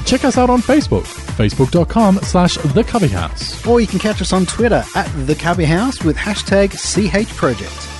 Check 0.05 0.23
us 0.23 0.37
out 0.37 0.49
on 0.49 0.61
Facebook, 0.61 1.03
facebook.com 1.35 2.19
slash 2.19 2.55
The 2.55 2.85
Cubby 2.85 3.09
House. 3.09 3.67
Or 3.67 3.81
you 3.81 3.87
can 3.87 3.99
catch 3.99 4.21
us 4.21 4.31
on 4.31 4.45
Twitter 4.45 4.85
at 4.95 5.11
The 5.27 5.35
Cubby 5.35 5.65
House 5.65 6.01
with 6.01 6.15
hashtag 6.15 6.69
CHProject. 6.69 7.94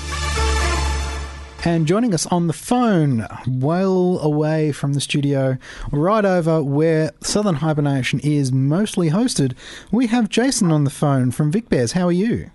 And 1.68 1.88
joining 1.88 2.14
us 2.14 2.28
on 2.28 2.46
the 2.46 2.54
phone, 2.54 3.26
well 3.48 4.20
away 4.20 4.72
from 4.72 4.94
the 4.94 5.02
studio, 5.02 5.58
right 5.92 6.24
over 6.24 6.62
where 6.62 7.12
Southern 7.22 7.56
Hibernation 7.56 8.20
is 8.20 8.52
mostly 8.52 9.10
hosted, 9.10 9.56
we 9.92 10.06
have 10.06 10.30
Jason 10.30 10.72
on 10.72 10.84
the 10.84 10.92
phone 10.92 11.32
from 11.32 11.52
Vic 11.52 11.68
Bears. 11.68 11.94
How 11.94 12.06
are 12.06 12.12
you? 12.12 12.52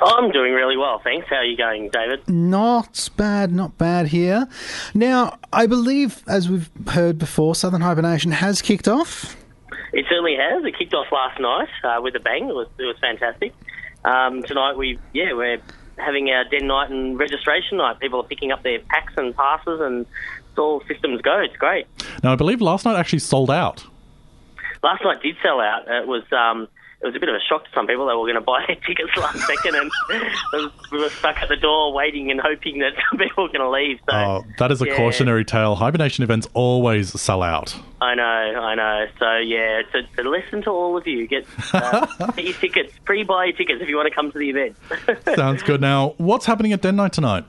I'm 0.00 0.30
doing 0.30 0.52
really 0.52 0.76
well, 0.76 1.00
thanks. 1.02 1.26
How 1.28 1.36
are 1.36 1.44
you 1.44 1.56
going, 1.56 1.90
David? 1.92 2.28
Not 2.28 3.10
bad, 3.16 3.52
not 3.52 3.76
bad 3.78 4.06
here. 4.06 4.46
Now, 4.94 5.40
I 5.52 5.66
believe, 5.66 6.22
as 6.28 6.48
we've 6.48 6.70
heard 6.86 7.18
before, 7.18 7.56
Southern 7.56 7.80
Hibernation 7.80 8.30
has 8.30 8.62
kicked 8.62 8.86
off. 8.86 9.36
It 9.92 10.06
certainly 10.08 10.36
has. 10.36 10.64
It 10.64 10.78
kicked 10.78 10.94
off 10.94 11.10
last 11.10 11.40
night 11.40 11.68
uh, 11.82 12.00
with 12.00 12.14
a 12.14 12.20
bang. 12.20 12.48
It 12.48 12.54
was 12.54 12.68
it 12.78 12.84
was 12.84 12.96
fantastic. 13.00 13.54
Um, 14.04 14.44
tonight 14.44 14.76
we 14.76 15.00
yeah 15.12 15.32
we're 15.32 15.60
having 16.02 16.30
our 16.30 16.44
den 16.44 16.66
night 16.66 16.90
and 16.90 17.18
registration 17.18 17.78
night. 17.78 17.98
People 18.00 18.20
are 18.20 18.26
picking 18.26 18.52
up 18.52 18.62
their 18.62 18.80
packs 18.80 19.14
and 19.16 19.34
passes, 19.34 19.80
and 19.80 20.06
it's 20.50 20.58
all 20.58 20.82
systems 20.86 21.20
go. 21.22 21.38
It's 21.40 21.56
great. 21.56 21.86
Now, 22.22 22.32
I 22.32 22.36
believe 22.36 22.60
last 22.60 22.84
night 22.84 22.96
actually 22.98 23.20
sold 23.20 23.50
out. 23.50 23.84
Last 24.82 25.04
night 25.04 25.22
did 25.22 25.36
sell 25.42 25.60
out. 25.60 25.88
It 25.88 26.06
was 26.06 26.24
um, 26.32 26.68
it 27.02 27.06
was 27.06 27.16
a 27.16 27.20
bit 27.20 27.28
of 27.28 27.34
a 27.34 27.40
shock 27.40 27.64
to 27.64 27.70
some 27.74 27.86
people. 27.86 28.06
They 28.06 28.14
were 28.14 28.22
going 28.22 28.34
to 28.36 28.40
buy 28.40 28.64
their 28.66 28.76
tickets 28.76 29.10
last 29.16 29.40
second, 29.40 29.74
and 29.74 29.90
we 30.92 30.98
were 30.98 31.08
stuck 31.10 31.36
at 31.38 31.48
the 31.48 31.56
door 31.56 31.92
waiting 31.92 32.30
and 32.30 32.40
hoping 32.40 32.78
that 32.78 32.92
some 33.10 33.18
people 33.18 33.44
were 33.44 33.48
going 33.48 33.60
to 33.60 33.70
leave. 33.70 33.98
So 34.08 34.16
Oh, 34.16 34.44
that 34.58 34.70
is 34.70 34.80
a 34.82 34.86
yeah. 34.86 34.96
cautionary 34.96 35.44
tale. 35.44 35.74
Hibernation 35.74 36.22
events 36.24 36.48
always 36.54 37.18
sell 37.20 37.42
out. 37.42 37.74
I 38.00 38.14
know, 38.14 38.22
I 38.22 38.74
know. 38.74 39.06
So 39.18 39.36
yeah, 39.38 39.80
it's 39.80 39.94
a, 39.94 39.98
it's 39.98 40.18
a 40.18 40.22
lesson 40.22 40.62
to 40.62 40.70
all 40.70 40.96
of 40.96 41.06
you. 41.06 41.26
Get, 41.26 41.46
uh, 41.72 42.06
get 42.32 42.44
your 42.44 42.54
tickets, 42.54 42.92
pre-buy 43.04 43.46
your 43.46 43.56
tickets 43.56 43.80
if 43.82 43.88
you 43.88 43.96
want 43.96 44.08
to 44.08 44.14
come 44.14 44.32
to 44.32 44.38
the 44.38 44.50
event. 44.50 44.76
Sounds 45.36 45.62
good. 45.62 45.80
Now, 45.80 46.14
what's 46.18 46.46
happening 46.46 46.72
at 46.72 46.80
Den 46.82 46.96
Night 46.96 47.12
tonight? 47.12 47.44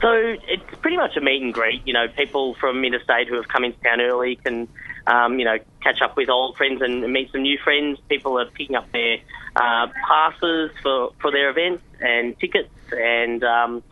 So 0.00 0.10
it's 0.48 0.64
pretty 0.80 0.96
much 0.96 1.16
a 1.16 1.20
meet 1.20 1.42
and 1.42 1.54
greet. 1.54 1.80
You 1.86 1.92
know, 1.92 2.08
people 2.08 2.54
from 2.56 2.84
interstate 2.84 3.28
who 3.28 3.36
have 3.36 3.46
come 3.48 3.64
into 3.64 3.78
town 3.80 4.00
early 4.00 4.34
can, 4.36 4.66
um, 5.06 5.38
you 5.38 5.44
know, 5.44 5.58
catch 5.82 6.00
up 6.02 6.16
with 6.16 6.28
old 6.28 6.56
friends 6.56 6.82
and 6.82 7.12
meet 7.12 7.30
some 7.32 7.42
new 7.42 7.58
friends. 7.58 7.98
People 8.08 8.38
are 8.38 8.46
picking 8.46 8.76
up 8.76 8.90
their 8.92 9.18
uh, 9.56 9.88
passes 10.06 10.70
for, 10.82 11.12
for 11.20 11.30
their 11.30 11.50
events 11.50 11.82
and 12.00 12.38
tickets, 12.38 12.70
and 12.92 13.42
um, 13.44 13.82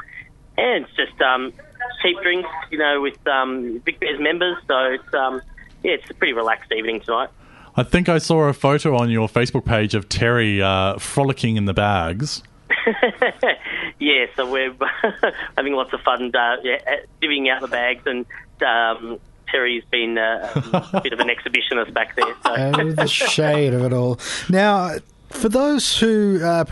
and 0.57 0.85
it's 0.85 0.95
just 0.95 1.21
um, 1.21 1.53
cheap 2.03 2.21
drinks, 2.23 2.49
you 2.71 2.79
know, 2.79 3.01
with 3.01 3.27
um, 3.27 3.81
Vic 3.81 4.01
Bears 4.01 4.21
members. 4.21 4.57
So 4.67 4.79
it's 4.79 5.15
um, 5.15 5.43
yeah, 5.83 5.93
it's 5.93 6.11
a 6.11 6.15
pretty 6.15 6.33
relaxed 6.33 6.73
evening 6.73 7.01
tonight. 7.01 7.31
I 7.77 7.83
think 7.83 8.09
I 8.09 8.19
saw 8.19 8.49
a 8.49 8.53
photo 8.53 8.97
on 8.97 9.11
your 9.11 9.29
Facebook 9.29 9.65
page 9.65 9.95
of 9.95 10.09
Terry 10.09 10.61
uh, 10.61 10.99
frolicking 10.99 11.57
in 11.57 11.67
the 11.67 11.73
bags. 11.73 12.43
yeah, 13.99 14.27
so 14.37 14.51
we're 14.51 14.75
having 15.57 15.75
lots 15.75 15.93
of 15.93 16.01
fun 16.01 16.35
uh, 16.35 16.57
yeah, 16.63 16.79
uh, 16.87 16.97
divvying 17.23 17.49
out 17.49 17.61
the 17.61 17.69
bags, 17.69 18.03
and 18.07 18.27
um, 18.63 19.19
Terry's 19.51 19.85
been 19.91 20.19
uh, 20.19 20.91
a 20.93 21.01
bit 21.03 21.13
of 21.13 21.21
an 21.21 21.29
exhibitionist 21.29 21.93
back 21.93 22.17
there. 22.17 22.35
So. 22.45 22.55
Oh, 22.55 22.93
the 22.93 23.07
shade 23.07 23.75
of 23.75 23.83
it 23.83 23.93
all. 23.93 24.19
Now, 24.49 24.97
for 25.31 25.49
those 25.49 25.99
who 25.99 26.41
uh, 26.43 26.65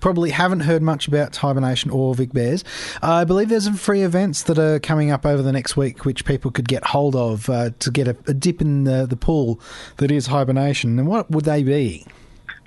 probably 0.00 0.30
haven't 0.30 0.60
heard 0.60 0.82
much 0.82 1.08
about 1.08 1.36
Hibernation 1.36 1.90
or 1.90 2.14
Vic 2.14 2.32
Bears, 2.32 2.64
I 3.02 3.24
believe 3.24 3.48
there's 3.48 3.64
some 3.64 3.74
free 3.74 4.02
events 4.02 4.44
that 4.44 4.58
are 4.58 4.80
coming 4.80 5.10
up 5.10 5.26
over 5.26 5.42
the 5.42 5.52
next 5.52 5.76
week 5.76 6.04
which 6.04 6.24
people 6.24 6.50
could 6.50 6.66
get 6.68 6.84
hold 6.86 7.14
of 7.14 7.48
uh, 7.50 7.70
to 7.78 7.90
get 7.90 8.08
a, 8.08 8.16
a 8.26 8.34
dip 8.34 8.60
in 8.60 8.84
the, 8.84 9.06
the 9.06 9.16
pool 9.16 9.60
that 9.98 10.10
is 10.10 10.26
Hibernation. 10.26 10.98
And 10.98 11.08
what 11.08 11.30
would 11.30 11.44
they 11.44 11.62
be? 11.62 12.06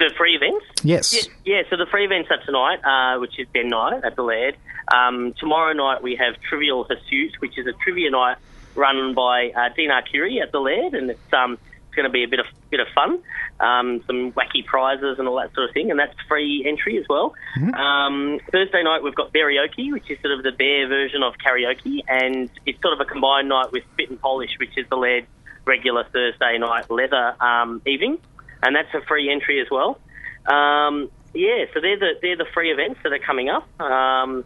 the 0.01 0.11
free 0.17 0.35
events? 0.35 0.65
Yes. 0.83 1.13
Yeah, 1.13 1.57
yeah, 1.57 1.61
so 1.69 1.77
the 1.77 1.85
free 1.85 2.05
events 2.05 2.29
are 2.31 2.43
tonight, 2.43 2.79
uh, 2.83 3.19
which 3.19 3.37
is 3.39 3.47
Den 3.53 3.69
Night 3.69 4.03
at 4.03 4.15
the 4.15 4.23
Laird. 4.23 4.57
Um, 4.91 5.33
tomorrow 5.39 5.73
night 5.73 6.01
we 6.01 6.15
have 6.15 6.41
Trivial 6.41 6.85
Hirsute, 6.85 7.35
which 7.39 7.57
is 7.57 7.67
a 7.67 7.73
trivia 7.83 8.09
night 8.09 8.37
run 8.75 9.13
by 9.13 9.51
uh, 9.55 9.69
Dean 9.75 9.89
Arcuri 9.89 10.41
at 10.41 10.51
the 10.51 10.59
Laird, 10.59 10.93
and 10.93 11.09
it's 11.09 11.33
um, 11.33 11.53
it's 11.53 11.95
going 11.95 12.05
to 12.05 12.11
be 12.11 12.23
a 12.23 12.27
bit 12.27 12.39
of 12.39 12.45
bit 12.69 12.79
of 12.79 12.87
fun, 12.95 13.21
um, 13.59 14.03
some 14.07 14.31
wacky 14.31 14.65
prizes 14.65 15.19
and 15.19 15.27
all 15.27 15.37
that 15.37 15.53
sort 15.53 15.67
of 15.67 15.73
thing, 15.73 15.91
and 15.91 15.99
that's 15.99 16.15
free 16.27 16.65
entry 16.67 16.97
as 16.97 17.05
well. 17.09 17.33
Um, 17.73 18.39
Thursday 18.51 18.83
night 18.83 19.03
we've 19.03 19.15
got 19.15 19.33
karaoke, 19.33 19.91
which 19.91 20.09
is 20.09 20.19
sort 20.21 20.33
of 20.33 20.43
the 20.43 20.51
bear 20.51 20.87
version 20.87 21.23
of 21.23 21.33
karaoke, 21.45 22.03
and 22.07 22.49
it's 22.65 22.81
sort 22.81 22.93
of 22.93 22.99
a 23.01 23.05
combined 23.05 23.49
night 23.49 23.71
with 23.71 23.83
Spit 23.93 24.09
and 24.09 24.19
Polish, 24.21 24.51
which 24.59 24.77
is 24.77 24.85
the 24.89 24.97
Laird 24.97 25.27
regular 25.65 26.05
Thursday 26.11 26.57
night 26.57 26.89
leather 26.89 27.35
um, 27.41 27.81
evening, 27.85 28.17
and 28.63 28.75
that's 28.75 28.93
a 28.93 29.01
free 29.05 29.29
entry 29.29 29.61
as 29.61 29.67
well. 29.69 29.99
Um, 30.45 31.11
yeah, 31.33 31.65
so 31.73 31.81
they're 31.81 31.99
the 31.99 32.13
they're 32.21 32.37
the 32.37 32.47
free 32.53 32.71
events 32.71 32.99
that 33.03 33.13
are 33.13 33.19
coming 33.19 33.49
up. 33.49 33.67
Um, 33.79 34.43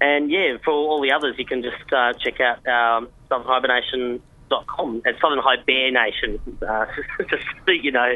and 0.00 0.30
yeah, 0.30 0.56
for 0.64 0.72
all 0.72 1.00
the 1.00 1.12
others, 1.12 1.36
you 1.38 1.46
can 1.46 1.62
just 1.62 1.92
uh, 1.92 2.12
check 2.14 2.40
out 2.40 2.66
um, 2.66 3.08
southernhibernation.com 3.34 5.02
at 5.06 5.20
Southern 5.20 5.38
High 5.38 5.62
Bear 5.66 5.90
Uh, 5.96 6.86
just 7.28 7.44
so 7.66 7.72
you 7.72 7.92
know, 7.92 8.14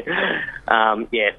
um, 0.67 1.07
yeah. 1.11 1.31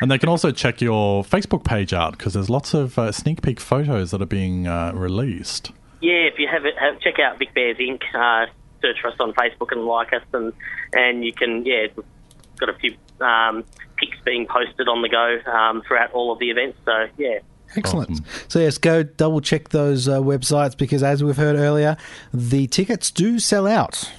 And 0.00 0.10
they 0.10 0.18
can 0.18 0.28
also 0.28 0.52
check 0.52 0.80
your 0.80 1.24
Facebook 1.24 1.64
page 1.64 1.92
out 1.92 2.16
because 2.16 2.34
there's 2.34 2.50
lots 2.50 2.72
of 2.72 2.98
uh, 2.98 3.10
sneak 3.10 3.42
peek 3.42 3.58
photos 3.58 4.12
that 4.12 4.22
are 4.22 4.26
being 4.26 4.68
uh, 4.68 4.92
released. 4.94 5.72
Yeah, 6.00 6.28
if 6.30 6.38
you 6.38 6.46
have 6.46 6.64
it, 6.64 6.74
have, 6.78 7.00
check 7.00 7.18
out 7.18 7.38
Vic 7.38 7.52
Bears 7.54 7.78
Inc. 7.78 8.02
Uh, 8.14 8.46
search 8.80 9.00
for 9.00 9.08
us 9.08 9.16
on 9.18 9.32
Facebook 9.32 9.72
and 9.72 9.84
like 9.84 10.12
us, 10.12 10.22
and 10.32 10.52
and 10.92 11.24
you 11.24 11.32
can 11.32 11.66
yeah, 11.66 11.88
we've 11.96 12.06
got 12.58 12.68
a 12.68 12.74
few 12.74 12.94
um, 13.20 13.64
pics 13.96 14.16
being 14.24 14.46
posted 14.46 14.86
on 14.88 15.02
the 15.02 15.08
go 15.08 15.50
um, 15.50 15.82
throughout 15.82 16.12
all 16.12 16.30
of 16.30 16.38
the 16.38 16.50
events. 16.50 16.78
So 16.84 17.08
yeah, 17.16 17.40
Excellent. 17.76 18.10
Awesome. 18.10 18.24
So, 18.48 18.58
yes, 18.60 18.78
go 18.78 19.02
double 19.02 19.40
check 19.40 19.70
those 19.70 20.08
uh, 20.08 20.20
websites 20.20 20.76
because, 20.76 21.02
as 21.02 21.22
we've 21.22 21.36
heard 21.36 21.56
earlier, 21.56 21.96
the 22.32 22.66
tickets 22.66 23.10
do 23.10 23.38
sell 23.38 23.66
out. 23.66 24.10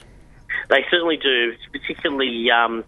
They 0.70 0.86
certainly 0.92 1.18
do, 1.18 1.54
particularly 1.72 2.50
um, 2.52 2.84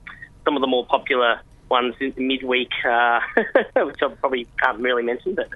some 0.45 0.55
of 0.55 0.61
the 0.61 0.67
more 0.67 0.85
popular 0.85 1.41
ones 1.71 1.95
in 1.99 2.13
midweek, 2.17 2.69
uh, 2.87 3.19
which 3.77 4.01
I 4.03 4.07
probably 4.19 4.45
can't 4.61 4.77
really 4.79 5.01
mention. 5.03 5.35
But 5.35 5.47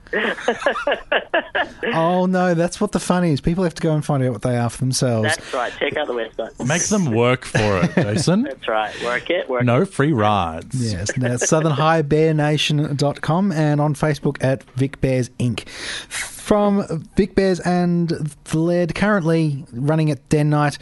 Oh, 1.93 2.25
no, 2.25 2.53
that's 2.55 2.81
what 2.81 2.91
the 2.93 2.99
fun 2.99 3.23
is. 3.25 3.41
People 3.41 3.63
have 3.63 3.75
to 3.75 3.81
go 3.83 3.93
and 3.93 4.03
find 4.03 4.23
out 4.23 4.31
what 4.31 4.41
they 4.41 4.57
are 4.57 4.69
for 4.69 4.79
themselves. 4.79 5.35
that's 5.35 5.53
right. 5.53 5.71
Check 5.77 5.97
out 5.97 6.07
the 6.07 6.13
website. 6.13 6.65
Make 6.67 6.81
them 6.83 7.11
work 7.13 7.45
for 7.45 7.81
it, 7.83 7.93
Jason. 8.01 8.43
That's 8.43 8.67
right. 8.67 8.93
Work 9.03 9.29
it. 9.29 9.47
Work. 9.49 9.63
No 9.63 9.85
free 9.85 10.13
rides. 10.13 10.93
Yes, 10.93 11.15
now 11.17 11.35
southernhighbearnation.com 11.35 13.51
and 13.51 13.81
on 13.81 13.93
Facebook 13.93 14.43
at 14.43 14.63
Vic 14.71 14.99
Bears 15.01 15.29
Inc. 15.39 15.67
From 15.69 17.05
Vic 17.15 17.35
Bears 17.35 17.59
and 17.61 18.09
the 18.09 18.59
Laird, 18.59 18.95
currently 18.95 19.65
running 19.73 20.09
at 20.11 20.27
Den 20.29 20.49
Night, 20.49 20.77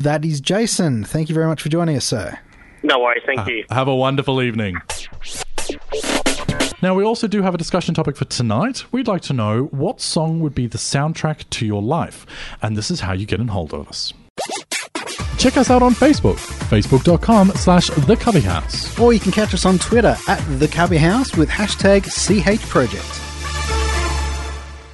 that 0.00 0.24
is 0.24 0.40
Jason. 0.40 1.04
Thank 1.04 1.28
you 1.28 1.34
very 1.34 1.46
much 1.46 1.62
for 1.62 1.68
joining 1.68 1.96
us, 1.96 2.04
sir. 2.04 2.38
No 2.82 2.98
worries. 2.98 3.22
Thank 3.26 3.48
you. 3.48 3.64
Have 3.70 3.88
a 3.88 3.94
wonderful 3.94 4.42
evening. 4.42 4.76
Now, 6.82 6.94
we 6.96 7.04
also 7.04 7.28
do 7.28 7.42
have 7.42 7.54
a 7.54 7.58
discussion 7.58 7.94
topic 7.94 8.16
for 8.16 8.24
tonight. 8.24 8.84
We'd 8.92 9.06
like 9.06 9.22
to 9.22 9.32
know 9.32 9.64
what 9.66 10.00
song 10.00 10.40
would 10.40 10.54
be 10.54 10.66
the 10.66 10.78
soundtrack 10.78 11.48
to 11.50 11.64
your 11.66 11.80
life, 11.80 12.26
and 12.60 12.76
this 12.76 12.90
is 12.90 13.00
how 13.00 13.12
you 13.12 13.24
get 13.24 13.38
in 13.38 13.48
hold 13.48 13.72
of 13.72 13.86
us. 13.88 14.12
Check 15.38 15.56
us 15.56 15.70
out 15.70 15.82
on 15.82 15.92
Facebook, 15.94 16.36
facebook.com 16.68 17.50
slash 17.50 17.88
The 17.88 18.16
Cubby 18.16 18.40
House. 18.40 18.98
Or 18.98 19.12
you 19.12 19.20
can 19.20 19.30
catch 19.32 19.54
us 19.54 19.64
on 19.64 19.78
Twitter 19.78 20.16
at 20.28 20.40
The 20.58 20.68
Cubby 20.68 20.96
House 20.98 21.36
with 21.36 21.48
hashtag 21.48 22.02
CHProject. 22.02 23.21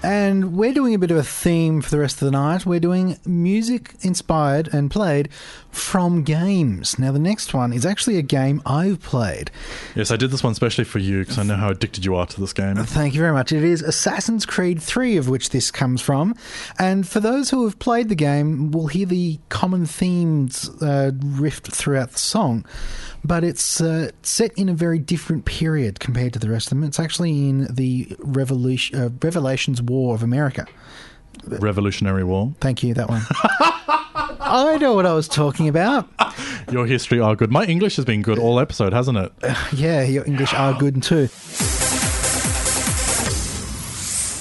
And 0.03 0.57
we're 0.57 0.73
doing 0.73 0.95
a 0.95 0.99
bit 0.99 1.11
of 1.11 1.17
a 1.17 1.25
theme 1.25 1.83
for 1.83 1.91
the 1.91 1.99
rest 1.99 2.23
of 2.23 2.27
the 2.27 2.31
night. 2.31 2.65
We're 2.65 2.79
doing 2.79 3.19
music 3.27 3.95
inspired 4.03 4.69
and 4.73 4.91
played 4.91 5.29
from 5.71 6.23
games. 6.23 6.99
Now, 6.99 7.11
the 7.13 7.19
next 7.19 7.53
one 7.53 7.73
is 7.73 7.85
actually 7.85 8.17
a 8.17 8.23
game 8.23 8.63
I've 8.65 9.01
played. 9.01 9.51
Yes, 9.95 10.11
I 10.11 10.17
did 10.17 10.31
this 10.31 10.43
one 10.43 10.53
especially 10.53 10.85
for 10.85 10.99
you 10.99 11.21
because 11.21 11.39
I 11.39 11.43
know 11.43 11.57
how 11.57 11.71
addicted 11.71 12.05
you 12.05 12.15
are 12.15 12.27
to 12.27 12.41
this 12.41 12.53
game. 12.53 12.77
Thank 12.77 13.15
you 13.15 13.21
very 13.21 13.33
much. 13.33 13.53
It 13.53 13.65
is 13.65 13.83
Assassin's 13.83 14.47
Creed 14.47 14.81
3, 14.81 15.17
of 15.17 15.29
which 15.29 15.51
this 15.51 15.71
comes 15.71 16.01
from. 16.01 16.35
And 16.79 17.07
for 17.07 17.21
those 17.21 17.51
who 17.51 17.65
have 17.65 17.79
played 17.79 18.09
the 18.09 18.15
game, 18.15 18.71
will 18.71 18.87
hear 18.87 19.07
the 19.07 19.39
common 19.49 19.85
themes 19.85 20.69
uh, 20.81 21.11
riffed 21.15 21.73
throughout 21.73 22.13
the 22.13 22.19
song. 22.19 22.65
But 23.25 23.45
it's 23.45 23.81
uh, 23.81 24.11
set 24.23 24.53
in 24.57 24.69
a 24.69 24.75
very 24.75 24.99
different 24.99 25.45
period 25.45 26.01
compared 26.01 26.33
to 26.35 26.39
the 26.39 26.49
rest 26.49 26.69
of 26.69 26.71
them. 26.71 26.85
It's 26.85 27.01
actually 27.01 27.49
in 27.49 27.67
the 27.73 28.15
Revolution, 28.21 28.99
uh, 28.99 29.11
Revelations 29.23 29.83
War 29.83 30.15
of 30.15 30.23
America. 30.23 30.67
Revolutionary 31.45 32.25
War. 32.25 32.55
Thank 32.61 32.83
you, 32.83 32.95
that 32.95 33.09
one. 33.09 33.23
I 34.41 34.79
know 34.79 34.95
what 34.95 35.07
I 35.07 35.13
was 35.13 35.29
talking 35.29 35.69
about. 35.69 36.09
Your 36.71 36.87
history 36.87 37.21
are 37.21 37.37
good. 37.37 37.51
My 37.51 37.65
English 37.65 37.97
has 37.97 38.05
been 38.05 38.23
good 38.23 38.39
all 38.39 38.61
episode, 38.61 38.93
hasn't 38.93 39.19
it? 39.19 39.33
Yeah, 39.73 40.03
your 40.03 40.25
English 40.27 40.55
are 40.55 40.79
good 40.79 41.03
too. 41.03 41.29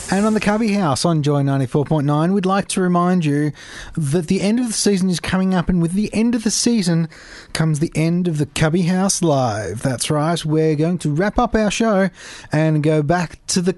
And 0.09 0.25
on 0.25 0.33
the 0.33 0.39
Cubby 0.39 0.71
House 0.71 1.03
on 1.03 1.21
Joy 1.21 1.41
94.9, 1.43 2.33
we'd 2.33 2.45
like 2.45 2.69
to 2.69 2.81
remind 2.81 3.25
you 3.25 3.51
that 3.97 4.27
the 4.27 4.39
end 4.41 4.57
of 4.59 4.67
the 4.67 4.73
season 4.73 5.09
is 5.09 5.19
coming 5.19 5.53
up, 5.53 5.67
and 5.67 5.81
with 5.81 5.91
the 5.93 6.09
end 6.13 6.33
of 6.33 6.43
the 6.45 6.51
season 6.51 7.09
comes 7.51 7.79
the 7.79 7.91
end 7.93 8.27
of 8.29 8.37
the 8.37 8.45
Cubby 8.45 8.83
House 8.83 9.21
Live. 9.21 9.81
That's 9.81 10.09
right, 10.09 10.43
we're 10.45 10.75
going 10.75 10.97
to 10.99 11.11
wrap 11.11 11.37
up 11.37 11.55
our 11.55 11.69
show 11.69 12.09
and 12.53 12.81
go 12.81 13.03
back 13.03 13.45
to 13.47 13.61
the 13.61 13.77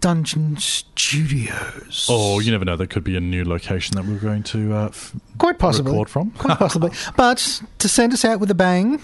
Dungeon 0.00 0.56
Studios. 0.56 2.06
Oh, 2.08 2.38
you 2.38 2.52
never 2.52 2.64
know. 2.64 2.76
There 2.76 2.86
could 2.86 3.04
be 3.04 3.16
a 3.16 3.20
new 3.20 3.44
location 3.44 3.96
that 3.96 4.04
we're 4.04 4.18
going 4.20 4.44
to 4.44 4.72
uh, 4.72 4.86
f- 4.88 5.16
Quite 5.38 5.58
possibly. 5.58 5.92
record 5.92 6.10
from. 6.10 6.30
Quite 6.32 6.58
possibly. 6.58 6.90
But 7.16 7.60
to 7.78 7.88
send 7.88 8.12
us 8.12 8.24
out 8.24 8.38
with 8.38 8.50
a 8.50 8.54
bang, 8.54 9.02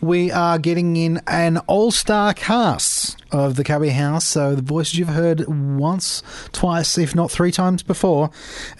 we 0.00 0.30
are 0.30 0.58
getting 0.58 0.96
in 0.96 1.20
an 1.26 1.58
all 1.66 1.90
star 1.90 2.32
cast 2.34 3.16
of 3.30 3.56
the 3.56 3.64
Cubby 3.64 3.90
House. 3.90 4.24
So 4.24 4.54
the 4.54 4.62
voices 4.62 4.98
you've 4.98 5.08
heard 5.08 5.46
once, 5.48 6.22
twice, 6.52 6.98
if 6.98 7.14
not 7.14 7.30
three 7.30 7.52
times 7.52 7.82
before, 7.82 8.30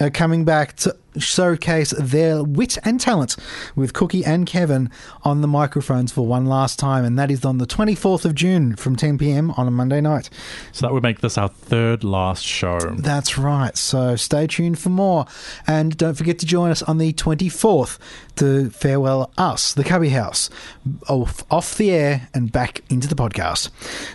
are 0.00 0.10
coming 0.10 0.44
back 0.44 0.76
to 0.76 0.96
showcase 1.16 1.90
their 1.98 2.42
wit 2.44 2.78
and 2.84 3.00
talent 3.00 3.36
with 3.74 3.92
Cookie 3.92 4.24
and 4.24 4.46
Kevin 4.46 4.90
on 5.24 5.40
the 5.40 5.48
microphones 5.48 6.12
for 6.12 6.26
one 6.26 6.46
last 6.46 6.78
time. 6.78 7.04
And 7.04 7.18
that 7.18 7.30
is 7.30 7.44
on 7.44 7.58
the 7.58 7.66
24th 7.66 8.24
of 8.24 8.34
June 8.34 8.76
from 8.76 8.96
10 8.96 9.18
pm 9.18 9.50
on 9.52 9.66
a 9.66 9.70
Monday 9.70 10.00
night. 10.00 10.30
So 10.72 10.86
that 10.86 10.92
would 10.92 11.02
make 11.02 11.20
this 11.20 11.38
our 11.38 11.48
third 11.48 12.04
last 12.04 12.44
show. 12.44 12.78
That's 12.78 13.38
right. 13.38 13.76
So 13.76 14.16
stay 14.16 14.46
tuned 14.46 14.78
for 14.78 14.90
more. 14.90 15.26
And 15.66 15.96
don't 15.96 16.14
forget 16.14 16.38
to 16.40 16.46
join 16.46 16.70
us 16.70 16.82
on 16.82 16.98
the 16.98 17.12
24th 17.12 17.98
to 18.36 18.70
farewell 18.70 19.32
us, 19.36 19.74
the 19.74 19.84
Cubby 19.84 20.10
House, 20.10 20.48
off, 21.08 21.44
off 21.50 21.76
the 21.76 21.90
air 21.90 22.28
and 22.32 22.52
back 22.52 22.82
into 22.88 23.08
the 23.08 23.16
podcast. 23.16 23.70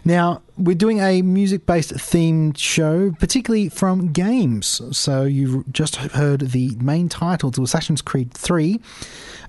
Now, 0.05 0.22
we're 0.57 0.75
doing 0.75 0.99
a 0.99 1.21
music 1.21 1.65
based 1.65 1.93
themed 1.93 2.57
show, 2.57 3.11
particularly 3.19 3.69
from 3.69 4.11
games. 4.11 4.81
So 4.91 5.23
you've 5.23 5.71
just 5.71 5.95
heard 5.95 6.41
the 6.41 6.75
main 6.79 7.09
title 7.09 7.51
to 7.51 7.63
Assassin's 7.63 8.01
Creed 8.01 8.33
3. 8.33 8.79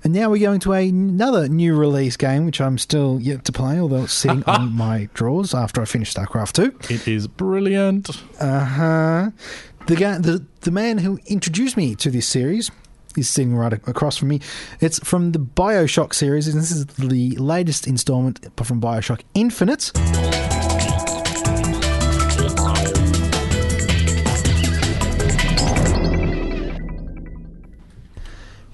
And 0.03 0.13
now 0.13 0.31
we're 0.31 0.41
going 0.41 0.61
to 0.61 0.73
another 0.73 1.49
new 1.49 1.75
release 1.77 2.17
game, 2.17 2.47
which 2.47 2.61
I'm 2.61 2.79
still 2.79 3.19
yet 3.21 3.45
to 3.47 3.53
play, 3.53 3.79
although 3.81 4.05
it's 4.05 4.13
sitting 4.13 4.45
on 4.45 4.73
my 4.77 5.09
drawers 5.15 5.55
after 5.55 5.81
I 5.81 5.87
finish 5.87 6.13
StarCraft 6.15 6.53
2. 6.53 6.93
It 6.95 7.09
is 7.09 7.27
brilliant. 7.27 8.11
Uh 8.41 8.65
huh. 8.65 9.31
The 9.87 9.97
guy, 9.97 10.19
the 10.19 10.45
the 10.63 10.71
man 10.71 10.99
who 10.99 11.19
introduced 11.27 11.77
me 11.77 11.95
to 11.97 12.11
this 12.11 12.27
series 12.27 12.71
is 13.17 13.29
sitting 13.29 13.55
right 13.57 13.73
across 13.73 14.17
from 14.17 14.29
me. 14.29 14.41
It's 14.81 14.99
from 15.01 15.33
the 15.33 15.39
Bioshock 15.39 16.15
series, 16.15 16.49
and 16.49 16.61
this 16.61 16.71
is 16.71 16.87
the 16.87 17.37
latest 17.37 17.87
installment 17.87 18.41
from 18.65 18.81
Bioshock 18.81 19.23
Infinite. 19.35 19.93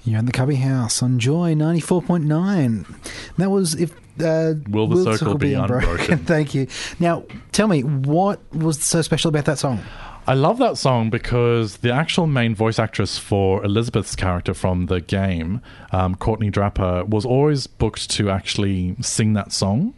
You're 0.03 0.19
in 0.19 0.25
the 0.25 0.31
Cubby 0.31 0.55
House 0.55 1.03
on 1.03 1.19
Joy 1.19 1.53
94.9. 1.53 3.35
That 3.37 3.49
was 3.51 3.75
if. 3.75 3.93
Uh, 4.19 4.55
Will 4.69 4.87
the 4.87 5.17
circle 5.17 5.37
be 5.37 5.53
unbroken? 5.53 6.17
Thank 6.25 6.53
you. 6.53 6.67
Now, 6.99 7.23
tell 7.51 7.67
me, 7.67 7.83
what 7.83 8.39
was 8.53 8.83
so 8.83 9.01
special 9.01 9.29
about 9.29 9.45
that 9.45 9.57
song? 9.57 9.81
I 10.27 10.35
love 10.35 10.59
that 10.59 10.77
song 10.77 11.09
because 11.09 11.77
the 11.77 11.91
actual 11.91 12.27
main 12.27 12.53
voice 12.53 12.77
actress 12.77 13.17
for 13.17 13.63
Elizabeth's 13.65 14.15
character 14.15 14.53
from 14.53 14.85
the 14.85 15.01
game, 15.01 15.61
um, 15.91 16.15
Courtney 16.15 16.51
Draper, 16.51 17.03
was 17.05 17.25
always 17.25 17.65
booked 17.65 18.09
to 18.11 18.29
actually 18.29 18.95
sing 19.01 19.33
that 19.33 19.51
song. 19.51 19.95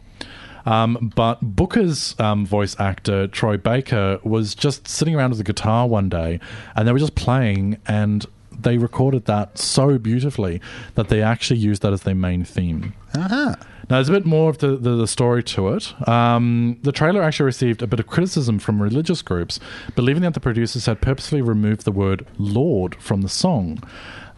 Um, 0.66 1.12
but 1.14 1.40
Booker's 1.42 2.18
um, 2.18 2.46
voice 2.46 2.74
actor, 2.80 3.26
Troy 3.26 3.58
Baker, 3.58 4.18
was 4.24 4.54
just 4.54 4.88
sitting 4.88 5.14
around 5.14 5.30
with 5.30 5.40
a 5.40 5.44
guitar 5.44 5.86
one 5.86 6.08
day 6.08 6.40
and 6.74 6.88
they 6.88 6.92
were 6.92 6.98
just 6.98 7.14
playing 7.14 7.78
and 7.86 8.24
they 8.50 8.78
recorded 8.78 9.26
that 9.26 9.58
so 9.58 9.98
beautifully 9.98 10.60
that 10.94 11.08
they 11.08 11.20
actually 11.20 11.58
used 11.58 11.82
that 11.82 11.92
as 11.92 12.02
their 12.02 12.14
main 12.14 12.44
theme. 12.44 12.94
Uh-huh. 13.14 13.54
Now, 13.90 13.96
there's 13.96 14.08
a 14.08 14.12
bit 14.12 14.24
more 14.26 14.50
of 14.50 14.58
the, 14.58 14.76
the, 14.76 14.96
the 14.96 15.06
story 15.06 15.42
to 15.44 15.68
it. 15.74 16.08
Um, 16.08 16.78
the 16.82 16.92
trailer 16.92 17.22
actually 17.22 17.46
received 17.46 17.82
a 17.82 17.86
bit 17.86 18.00
of 18.00 18.06
criticism 18.06 18.58
from 18.58 18.82
religious 18.82 19.20
groups, 19.22 19.60
believing 19.94 20.22
that 20.22 20.34
the 20.34 20.40
producers 20.40 20.86
had 20.86 21.00
purposely 21.00 21.42
removed 21.42 21.84
the 21.84 21.92
word 21.92 22.26
Lord 22.38 22.94
from 22.96 23.22
the 23.22 23.28
song. 23.28 23.82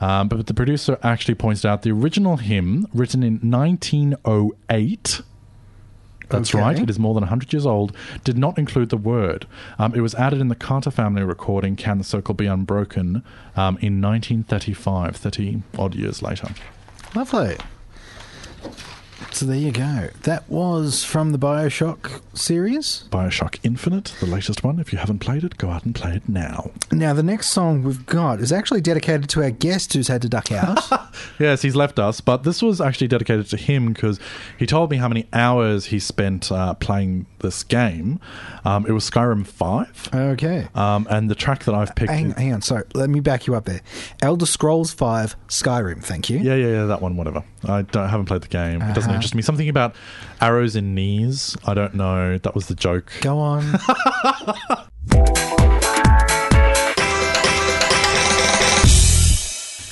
Um, 0.01 0.29
but 0.29 0.47
the 0.47 0.55
producer 0.55 0.99
actually 1.03 1.37
pointed 1.37 1.65
out 1.65 1.83
the 1.83 1.91
original 1.93 2.37
hymn, 2.39 2.87
written 2.93 3.23
in 3.23 3.35
1908, 3.51 5.23
that's 6.29 6.53
Okay. 6.53 6.61
right. 6.61 6.79
It 6.79 6.91
is 6.91 6.99
more 6.99 7.15
than 7.15 7.23
100 7.23 7.53
years 7.53 7.65
old. 7.65 7.95
Did 8.25 8.37
not 8.37 8.59
include 8.59 8.89
the 8.89 8.97
word. 8.97 9.47
Um, 9.79 9.95
it 9.95 10.01
was 10.01 10.13
added 10.17 10.41
in 10.41 10.49
the 10.49 10.57
Carter 10.57 10.91
family 10.91 11.23
recording 11.23 11.77
"Can 11.77 11.99
the 11.99 12.05
Circle 12.05 12.35
Be 12.35 12.47
Unbroken" 12.47 13.23
um, 13.55 13.79
in 13.81 14.01
1935, 14.03 15.15
30 15.15 15.63
odd 15.79 15.95
years 15.95 16.23
later. 16.23 16.49
Lovely. 17.15 17.57
So 19.33 19.47
there 19.47 19.57
you 19.57 19.73
go. 19.73 20.09
That 20.23 20.49
was 20.49 21.05
from 21.05 21.33
the 21.33 21.39
Bioshock 21.39 22.21
series. 22.37 23.05
Bioshock 23.11 23.59
Infinite, 23.63 24.15
the 24.21 24.27
latest 24.27 24.65
one. 24.65 24.79
If 24.79 24.93
you 24.93 24.99
haven't 24.99 25.19
played 25.19 25.45
it, 25.45 25.57
go 25.59 25.71
out 25.71 25.85
and 25.85 25.95
play 25.95 26.15
it 26.15 26.29
now. 26.29 26.71
Now, 26.93 27.13
the 27.13 27.23
next 27.23 27.49
song 27.49 27.83
we've 27.83 28.07
got 28.07 28.41
is 28.41 28.53
actually 28.53 28.81
dedicated 28.81 29.29
to 29.31 29.43
our 29.43 29.51
guest 29.51 29.93
who's 29.93 30.09
had 30.09 30.23
to 30.23 30.29
duck 30.29 30.53
out. 30.53 30.79
Yes, 31.39 31.63
he's 31.63 31.77
left 31.77 31.99
us, 31.99 32.21
but 32.21 32.45
this 32.45 32.63
was 32.63 32.81
actually 32.81 33.09
dedicated 33.09 33.47
to 33.49 33.57
him 33.57 33.93
because 33.93 34.19
he 34.59 34.67
told 34.67 34.91
me 34.91 34.97
how 34.97 35.09
many 35.09 35.27
hours 35.33 35.87
he 35.87 35.99
spent 35.99 36.51
uh, 36.51 36.75
playing 36.75 37.27
this 37.41 37.63
game. 37.63 38.21
Um, 38.65 38.87
it 38.87 38.93
was 38.93 39.09
Skyrim 39.09 39.47
5, 39.47 40.11
okay. 40.15 40.69
um, 40.75 41.07
and 41.11 41.31
the 41.31 41.35
track 41.35 41.65
that 41.65 41.75
I've 41.75 41.95
picked. 41.95 42.11
Hang, 42.11 42.31
hang 42.33 42.53
on, 42.53 42.63
sorry. 42.63 42.85
Let 42.95 43.11
me 43.11 43.21
back 43.21 43.47
you 43.47 43.55
up 43.55 43.65
there. 43.65 43.81
Elder 44.23 44.47
Scrolls 44.47 44.93
5 44.93 45.37
Skyrim, 45.49 46.03
thank 46.03 46.31
you. 46.31 46.39
Yeah, 46.39 46.55
yeah, 46.55 46.69
yeah, 46.69 46.85
that 46.87 47.03
one, 47.03 47.17
whatever. 47.17 47.45
I 47.65 47.83
don't, 47.83 48.09
haven't 48.09 48.27
played 48.27 48.43
the 48.43 48.49
game. 48.49 48.83
It 48.83 48.95
doesn't 48.95 49.06
Uh-huh. 49.07 49.15
interest 49.15 49.35
me. 49.35 49.43
Something 49.43 49.69
about 49.69 49.95
arrows 50.41 50.77
in 50.77 50.95
knees. 50.95 51.57
I 51.67 51.75
don't 51.75 51.95
know. 51.95 52.39
That 52.39 52.55
was 52.55 52.67
the 52.69 52.75
joke. 52.75 53.13
Go 53.21 53.39
on. 53.39 53.63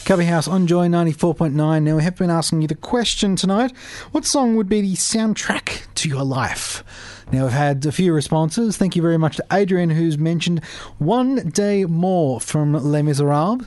Cubby 0.04 0.26
House 0.26 0.46
on 0.46 0.66
Joy 0.66 0.86
94.9. 0.88 1.82
Now, 1.82 1.96
we 1.96 2.02
have 2.02 2.16
been 2.16 2.28
asking 2.28 2.60
you 2.60 2.68
the 2.68 2.74
question 2.74 3.36
tonight 3.36 3.74
what 4.12 4.26
song 4.26 4.54
would 4.56 4.68
be 4.68 4.82
the 4.82 4.92
soundtrack 4.94 5.86
to 5.94 6.10
your 6.10 6.22
life? 6.24 6.84
Now, 7.32 7.44
we've 7.44 7.52
had 7.52 7.84
a 7.86 7.92
few 7.92 8.12
responses. 8.12 8.76
Thank 8.76 8.96
you 8.96 9.02
very 9.02 9.16
much 9.16 9.36
to 9.36 9.46
Adrian, 9.52 9.90
who's 9.90 10.18
mentioned 10.18 10.62
One 10.98 11.50
Day 11.50 11.84
More 11.84 12.40
from 12.40 12.74
Les 12.74 13.02
Miserables. 13.02 13.66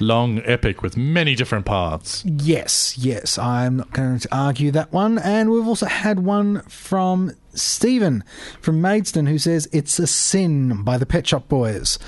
Long 0.00 0.40
epic 0.44 0.82
with 0.82 0.96
many 0.96 1.34
different 1.34 1.64
parts. 1.66 2.24
Yes, 2.24 2.96
yes, 2.98 3.38
I'm 3.38 3.78
not 3.78 3.92
going 3.92 4.18
to 4.18 4.28
argue 4.34 4.70
that 4.72 4.92
one. 4.92 5.18
And 5.18 5.50
we've 5.50 5.66
also 5.66 5.86
had 5.86 6.20
one 6.20 6.62
from 6.62 7.32
Stephen 7.54 8.24
from 8.60 8.80
Maidstone 8.80 9.26
who 9.26 9.38
says 9.38 9.68
It's 9.72 9.98
a 9.98 10.06
Sin 10.06 10.82
by 10.82 10.98
the 10.98 11.06
Pet 11.06 11.26
Shop 11.26 11.48
Boys. 11.48 11.98